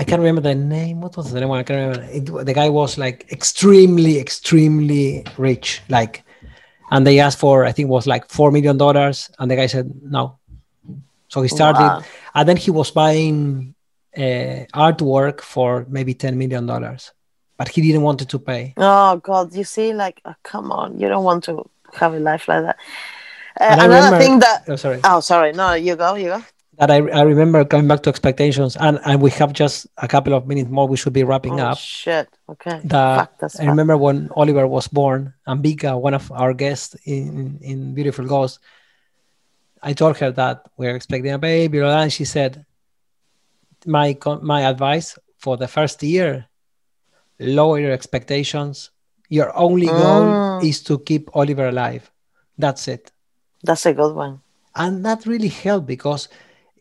I 0.00 0.04
can't 0.04 0.20
remember 0.20 0.40
the 0.40 0.54
name. 0.54 1.02
What 1.02 1.14
was 1.14 1.30
the 1.30 1.40
name? 1.40 1.50
I 1.50 1.62
can't 1.62 1.98
remember. 1.98 2.10
It, 2.10 2.46
the 2.46 2.54
guy 2.54 2.70
was 2.70 2.96
like 2.96 3.30
extremely, 3.30 4.18
extremely 4.18 5.26
rich, 5.36 5.82
like 5.90 6.24
and 6.90 7.06
they 7.06 7.20
asked 7.20 7.38
for 7.38 7.66
I 7.66 7.72
think 7.72 7.90
was 7.90 8.06
like 8.06 8.30
four 8.30 8.50
million 8.50 8.78
dollars, 8.78 9.30
and 9.38 9.50
the 9.50 9.56
guy 9.56 9.66
said 9.66 9.92
no. 10.02 10.38
So 11.28 11.42
he 11.42 11.48
started, 11.48 11.80
wow. 11.80 12.02
and 12.34 12.48
then 12.48 12.56
he 12.56 12.70
was 12.70 12.90
buying 12.90 13.74
uh, 14.16 14.64
artwork 14.74 15.42
for 15.42 15.84
maybe 15.88 16.14
ten 16.14 16.38
million 16.38 16.64
dollars, 16.64 17.12
but 17.58 17.68
he 17.68 17.82
didn't 17.82 18.02
want 18.02 18.26
to 18.26 18.38
pay. 18.38 18.72
Oh 18.78 19.18
God! 19.18 19.54
You 19.54 19.64
see, 19.64 19.92
like, 19.92 20.22
oh, 20.24 20.34
come 20.42 20.72
on, 20.72 20.98
you 20.98 21.08
don't 21.08 21.24
want 21.24 21.44
to 21.44 21.68
have 21.92 22.14
a 22.14 22.18
life 22.18 22.48
like 22.48 22.62
that. 22.64 22.78
Uh, 23.60 23.68
another 23.72 23.94
remember, 23.94 24.18
thing 24.18 24.38
that 24.38 24.64
oh 24.68 24.76
sorry 24.76 25.00
oh 25.04 25.20
sorry 25.20 25.52
no 25.52 25.74
you 25.74 25.96
go 25.96 26.14
you 26.14 26.28
go 26.28 26.42
that 26.80 26.90
I, 26.90 26.96
I 26.96 27.22
remember 27.22 27.64
coming 27.64 27.86
back 27.86 28.02
to 28.04 28.10
expectations 28.10 28.76
and, 28.76 28.98
and 29.04 29.20
we 29.20 29.30
have 29.32 29.52
just 29.52 29.86
a 29.98 30.08
couple 30.08 30.34
of 30.34 30.46
minutes 30.46 30.70
more 30.70 30.88
we 30.88 30.96
should 30.96 31.12
be 31.12 31.24
wrapping 31.24 31.60
oh, 31.60 31.68
up. 31.68 31.78
shit. 31.78 32.28
Okay. 32.48 32.80
That 32.84 33.38
Fuck, 33.38 33.60
i 33.60 33.66
remember 33.66 33.96
when 33.96 34.28
oliver 34.34 34.66
was 34.66 34.88
born 34.88 35.34
and 35.46 35.62
Vika, 35.62 36.00
one 36.00 36.14
of 36.14 36.32
our 36.32 36.52
guests 36.54 36.96
in 37.04 37.58
in 37.62 37.94
beautiful 37.94 38.26
ghost 38.26 38.58
i 39.82 39.92
told 39.92 40.16
her 40.18 40.32
that 40.32 40.66
we're 40.76 40.96
expecting 40.96 41.32
a 41.32 41.38
baby 41.38 41.78
and 41.78 42.12
she 42.12 42.24
said 42.24 42.66
my 43.86 44.16
my 44.42 44.62
advice 44.62 45.18
for 45.38 45.56
the 45.56 45.68
first 45.68 46.02
year 46.02 46.50
lower 47.40 47.78
your 47.80 47.92
expectations. 47.92 48.90
Your 49.28 49.56
only 49.56 49.86
goal 49.86 50.60
mm. 50.60 50.64
is 50.64 50.82
to 50.84 50.98
keep 50.98 51.34
oliver 51.34 51.68
alive. 51.68 52.10
That's 52.58 52.86
it. 52.88 53.10
That's 53.62 53.86
a 53.86 53.94
good 53.94 54.14
one. 54.14 54.40
And 54.74 55.04
that 55.04 55.26
really 55.26 55.48
helped 55.48 55.86
because 55.86 56.28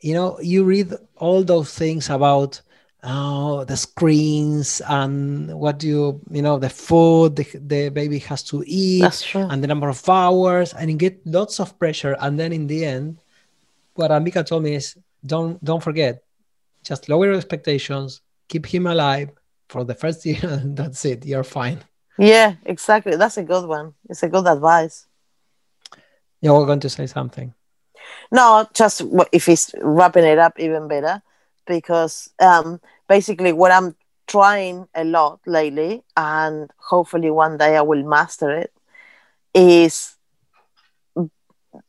you 0.01 0.13
know 0.13 0.39
you 0.41 0.63
read 0.63 0.93
all 1.17 1.43
those 1.43 1.73
things 1.73 2.09
about 2.09 2.61
oh 3.03 3.63
the 3.65 3.77
screens 3.77 4.81
and 4.89 5.57
what 5.57 5.81
you 5.83 6.19
you 6.29 6.41
know 6.41 6.59
the 6.59 6.69
food 6.69 7.35
the, 7.35 7.43
the 7.65 7.89
baby 7.89 8.19
has 8.19 8.43
to 8.43 8.63
eat 8.65 9.35
and 9.35 9.63
the 9.63 9.67
number 9.67 9.87
of 9.87 10.09
hours 10.09 10.73
and 10.73 10.91
you 10.91 10.97
get 10.97 11.25
lots 11.25 11.59
of 11.59 11.77
pressure. 11.79 12.17
And 12.19 12.39
then 12.39 12.51
in 12.51 12.67
the 12.67 12.85
end 12.85 13.19
what 13.95 14.11
Amika 14.11 14.45
told 14.45 14.63
me 14.63 14.75
is 14.75 14.97
don't 15.25 15.63
don't 15.63 15.83
forget 15.83 16.23
just 16.83 17.09
lower 17.09 17.25
your 17.25 17.35
expectations 17.35 18.21
keep 18.47 18.65
him 18.65 18.87
alive 18.87 19.29
for 19.69 19.83
the 19.83 19.95
first 19.95 20.25
year 20.29 20.39
and 20.43 20.75
that's 20.75 21.05
it 21.05 21.25
you're 21.25 21.43
fine. 21.43 21.79
Yeah 22.17 22.55
exactly. 22.65 23.15
That's 23.15 23.37
a 23.37 23.43
good 23.43 23.65
one. 23.65 23.93
It's 24.09 24.23
a 24.23 24.29
good 24.29 24.45
advice. 24.45 25.07
Yeah 26.41 26.51
we're 26.51 26.65
going 26.65 26.81
to 26.81 26.89
say 26.89 27.07
something 27.07 27.53
no, 28.31 28.67
just 28.73 29.01
if 29.31 29.45
he's 29.45 29.73
wrapping 29.81 30.25
it 30.25 30.39
up 30.39 30.59
even 30.59 30.87
better, 30.87 31.21
because 31.65 32.29
um, 32.39 32.79
basically 33.07 33.53
what 33.53 33.71
I'm 33.71 33.95
trying 34.27 34.87
a 34.93 35.03
lot 35.03 35.39
lately, 35.45 36.03
and 36.15 36.69
hopefully 36.77 37.31
one 37.31 37.57
day 37.57 37.75
I 37.75 37.81
will 37.81 38.03
master 38.03 38.51
it, 38.51 38.73
is 39.53 40.15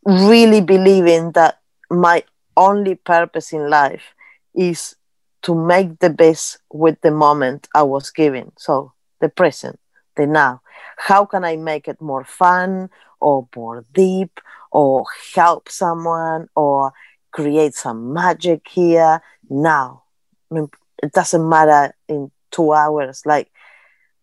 really 0.04 0.60
believing 0.60 1.32
that 1.32 1.58
my 1.90 2.24
only 2.56 2.94
purpose 2.94 3.52
in 3.52 3.68
life 3.68 4.14
is 4.54 4.96
to 5.42 5.54
make 5.54 5.98
the 6.00 6.10
best 6.10 6.58
with 6.72 7.00
the 7.00 7.10
moment 7.10 7.68
I 7.74 7.82
was 7.82 8.10
given. 8.10 8.52
So 8.56 8.92
the 9.20 9.28
present, 9.28 9.78
the 10.16 10.26
now. 10.26 10.62
How 10.96 11.24
can 11.24 11.44
I 11.44 11.56
make 11.56 11.88
it 11.88 12.00
more 12.00 12.24
fun 12.24 12.90
or 13.20 13.48
more 13.54 13.84
deep 13.92 14.40
or 14.70 15.04
help 15.34 15.68
someone 15.68 16.48
or 16.54 16.92
create 17.32 17.74
some 17.74 18.12
magic 18.12 18.68
here 18.68 19.22
now? 19.48 20.02
I 20.50 20.54
mean, 20.54 20.68
it 21.02 21.12
doesn't 21.12 21.48
matter 21.48 21.94
in 22.08 22.30
two 22.50 22.72
hours. 22.72 23.22
Like, 23.24 23.50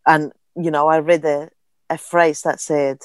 and 0.05 0.31
you 0.55 0.71
know, 0.71 0.87
I 0.87 0.99
read 0.99 1.23
a, 1.25 1.49
a 1.89 1.97
phrase 1.97 2.41
that 2.41 2.59
said, 2.59 2.99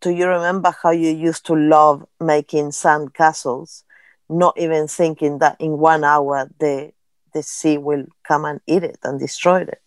Do 0.00 0.10
you 0.10 0.26
remember 0.26 0.74
how 0.82 0.90
you 0.90 1.10
used 1.10 1.46
to 1.46 1.54
love 1.54 2.06
making 2.20 2.72
sand 2.72 3.14
castles? 3.14 3.84
Not 4.28 4.58
even 4.58 4.86
thinking 4.86 5.38
that 5.38 5.56
in 5.60 5.78
one 5.78 6.04
hour 6.04 6.48
the 6.58 6.92
the 7.32 7.42
sea 7.42 7.78
will 7.78 8.06
come 8.26 8.44
and 8.44 8.60
eat 8.66 8.82
it 8.82 8.98
and 9.04 9.18
destroy 9.18 9.60
it. 9.60 9.80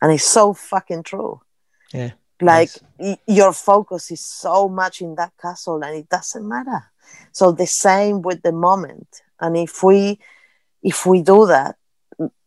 And 0.00 0.12
it's 0.12 0.24
so 0.24 0.54
fucking 0.54 1.02
true. 1.02 1.40
Yeah. 1.92 2.12
Like 2.40 2.70
y- 2.98 3.18
your 3.26 3.52
focus 3.52 4.10
is 4.10 4.24
so 4.24 4.68
much 4.68 5.00
in 5.02 5.14
that 5.16 5.32
castle 5.40 5.82
and 5.82 5.96
it 5.96 6.08
doesn't 6.08 6.46
matter. 6.46 6.84
So 7.32 7.52
the 7.52 7.66
same 7.66 8.22
with 8.22 8.42
the 8.42 8.52
moment. 8.52 9.22
And 9.40 9.56
if 9.56 9.82
we 9.82 10.18
if 10.82 11.04
we 11.06 11.22
do 11.22 11.46
that, 11.46 11.76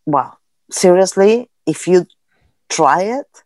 well, 0.06 0.40
seriously, 0.72 1.50
if 1.66 1.88
you 1.88 2.08
try 2.70 3.04
it, 3.04 3.44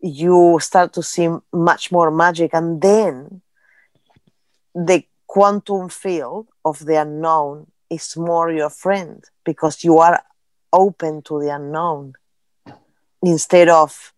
you 0.00 0.58
start 0.60 0.92
to 0.94 1.02
see 1.02 1.28
much 1.52 1.92
more 1.92 2.10
magic 2.10 2.54
and 2.54 2.80
then 2.80 3.42
the 4.74 5.04
quantum 5.26 5.88
field 5.88 6.48
of 6.64 6.84
the 6.86 7.00
unknown 7.00 7.66
is 7.88 8.16
more 8.16 8.50
your 8.50 8.70
friend 8.70 9.24
because 9.44 9.84
you 9.84 9.98
are 9.98 10.22
open 10.72 11.22
to 11.22 11.40
the 11.40 11.54
unknown 11.54 12.14
instead 13.22 13.68
of 13.68 14.12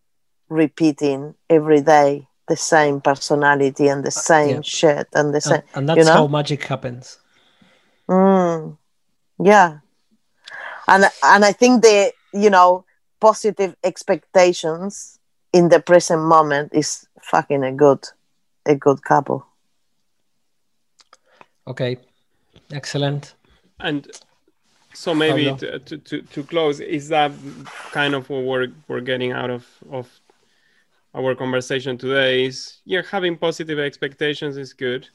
repeating 0.53 1.35
every 1.49 1.81
day 1.81 2.27
the 2.47 2.55
same 2.55 3.01
personality 3.01 3.87
and 3.87 4.03
the 4.03 4.11
same 4.11 4.57
yeah. 4.57 4.61
shit 4.61 5.07
and 5.13 5.33
the 5.33 5.41
same 5.41 5.61
And, 5.61 5.63
and 5.75 5.89
that's 5.89 5.97
you 5.97 6.05
know? 6.05 6.13
how 6.13 6.27
magic 6.27 6.63
happens. 6.63 7.19
Mm, 8.09 8.77
yeah, 9.39 9.79
and 10.87 11.05
and 11.23 11.45
I 11.45 11.51
think 11.53 11.81
the 11.81 12.11
you 12.33 12.49
know 12.49 12.85
positive 13.19 13.75
expectations 13.83 15.19
in 15.53 15.69
the 15.69 15.79
present 15.79 16.21
moment 16.21 16.73
is 16.73 17.07
fucking 17.21 17.63
a 17.63 17.71
good 17.71 18.03
a 18.65 18.75
good 18.75 19.03
couple. 19.03 19.45
Okay. 21.67 21.97
Excellent. 22.71 23.35
And 23.79 24.09
so 24.93 25.13
maybe 25.13 25.55
to, 25.57 25.79
to, 25.79 25.97
to, 25.97 26.21
to 26.21 26.43
close, 26.43 26.79
is 26.79 27.09
that 27.09 27.31
kind 27.91 28.13
of 28.13 28.29
what 28.29 28.43
we're, 28.43 28.67
we're 28.87 29.01
getting 29.01 29.31
out 29.31 29.49
of, 29.49 29.65
of 29.91 30.09
our 31.15 31.35
conversation 31.35 31.97
today 31.97 32.45
is 32.45 32.81
yeah, 32.85 33.01
having 33.09 33.37
positive 33.37 33.79
expectations 33.79 34.57
is 34.57 34.73
good, 34.73 35.07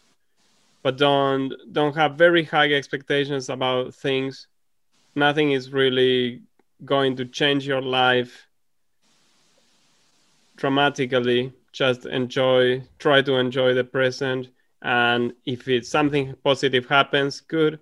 but 0.82 0.96
don't 0.96 1.52
don't 1.72 1.96
have 1.96 2.14
very 2.14 2.44
high 2.44 2.72
expectations 2.72 3.48
about 3.48 3.94
things. 3.94 4.46
Nothing 5.14 5.52
is 5.52 5.72
really 5.72 6.42
going 6.84 7.16
to 7.16 7.24
change 7.24 7.66
your 7.66 7.82
life 7.82 8.46
dramatically. 10.56 11.52
Just 11.72 12.06
enjoy, 12.06 12.82
try 12.98 13.22
to 13.22 13.34
enjoy 13.36 13.74
the 13.74 13.84
present, 13.84 14.48
and 14.82 15.32
if 15.44 15.68
it's 15.68 15.88
something 15.88 16.34
positive 16.42 16.86
happens, 16.86 17.40
good 17.40 17.78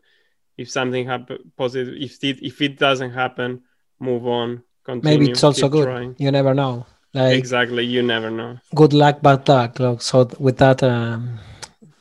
if 0.56 0.70
something 0.70 1.06
happen 1.06 1.38
positive 1.56 1.94
if 1.98 2.22
it 2.24 2.42
if 2.42 2.60
it 2.62 2.78
doesn't 2.78 3.10
happen 3.10 3.62
move 3.98 4.26
on 4.26 4.62
continue 4.84 5.18
Maybe 5.18 5.30
it's 5.32 5.44
also 5.44 5.68
good. 5.68 5.84
trying. 5.84 6.16
You 6.18 6.30
never 6.30 6.54
know. 6.54 6.86
Like 7.16 7.38
exactly 7.38 7.84
you 7.84 8.02
never 8.02 8.30
know 8.30 8.58
good 8.74 8.92
luck, 8.92 9.22
bad 9.22 9.48
luck. 9.48 9.78
Look, 9.80 10.02
So 10.02 10.28
with 10.38 10.58
that, 10.58 10.82
um, 10.82 11.38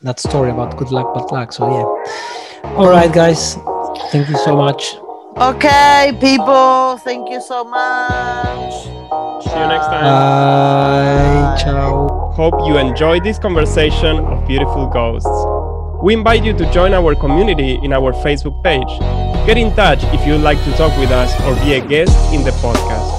that 0.02 0.20
story 0.20 0.52
about 0.52 0.76
good 0.78 0.92
luck, 0.92 1.14
bad 1.16 1.32
luck. 1.32 1.54
So 1.54 1.64
yeah. 1.72 2.76
All 2.78 2.90
right, 2.90 3.12
guys. 3.12 3.56
Thank 4.12 4.28
you 4.30 4.38
so 4.38 4.56
much. 4.56 4.96
Okay, 5.38 6.16
people, 6.20 6.98
thank 7.08 7.30
you 7.30 7.42
so 7.42 7.64
much. 7.64 8.74
see 9.44 9.50
you 9.60 9.68
next 9.68 9.88
time 9.88 10.04
Bye. 10.04 11.56
Ciao. 11.64 12.32
hope 12.36 12.56
you 12.68 12.78
enjoyed 12.78 13.24
this 13.24 13.38
conversation 13.38 14.20
of 14.32 14.48
beautiful 14.48 14.88
ghosts 14.88 15.30
we 16.04 16.14
invite 16.14 16.44
you 16.44 16.54
to 16.54 16.66
join 16.72 16.94
our 16.94 17.16
community 17.16 17.80
in 17.84 17.92
our 17.94 18.12
facebook 18.24 18.56
page 18.64 18.92
get 19.46 19.58
in 19.58 19.74
touch 19.76 20.04
if 20.16 20.26
you'd 20.28 20.42
like 20.42 20.62
to 20.64 20.72
talk 20.74 20.92
with 21.00 21.12
us 21.12 21.32
or 21.46 21.54
be 21.64 21.74
a 21.74 21.82
guest 21.88 22.16
in 22.34 22.44
the 22.44 22.52
podcast 22.64 23.08
to 23.12 23.15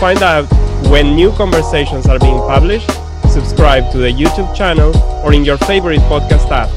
find 0.00 0.22
out 0.22 0.46
when 0.90 1.14
new 1.14 1.30
conversations 1.32 2.06
are 2.06 2.18
being 2.18 2.38
published 2.48 2.90
subscribe 3.30 3.90
to 3.92 3.98
the 3.98 4.10
youtube 4.10 4.52
channel 4.56 4.96
or 5.22 5.32
in 5.32 5.44
your 5.44 5.58
favorite 5.58 6.00
podcast 6.08 6.50
app. 6.50 6.70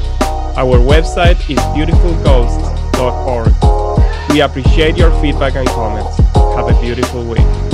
Our 0.58 0.78
website 0.78 1.40
is 1.50 1.58
beautifulghosts.org 1.74 3.74
we 4.34 4.42
appreciate 4.42 4.98
your 4.98 5.12
feedback 5.22 5.56
and 5.56 5.68
comments. 5.68 6.18
Have 6.34 6.68
a 6.68 6.82
beautiful 6.82 7.24
week 7.24 7.73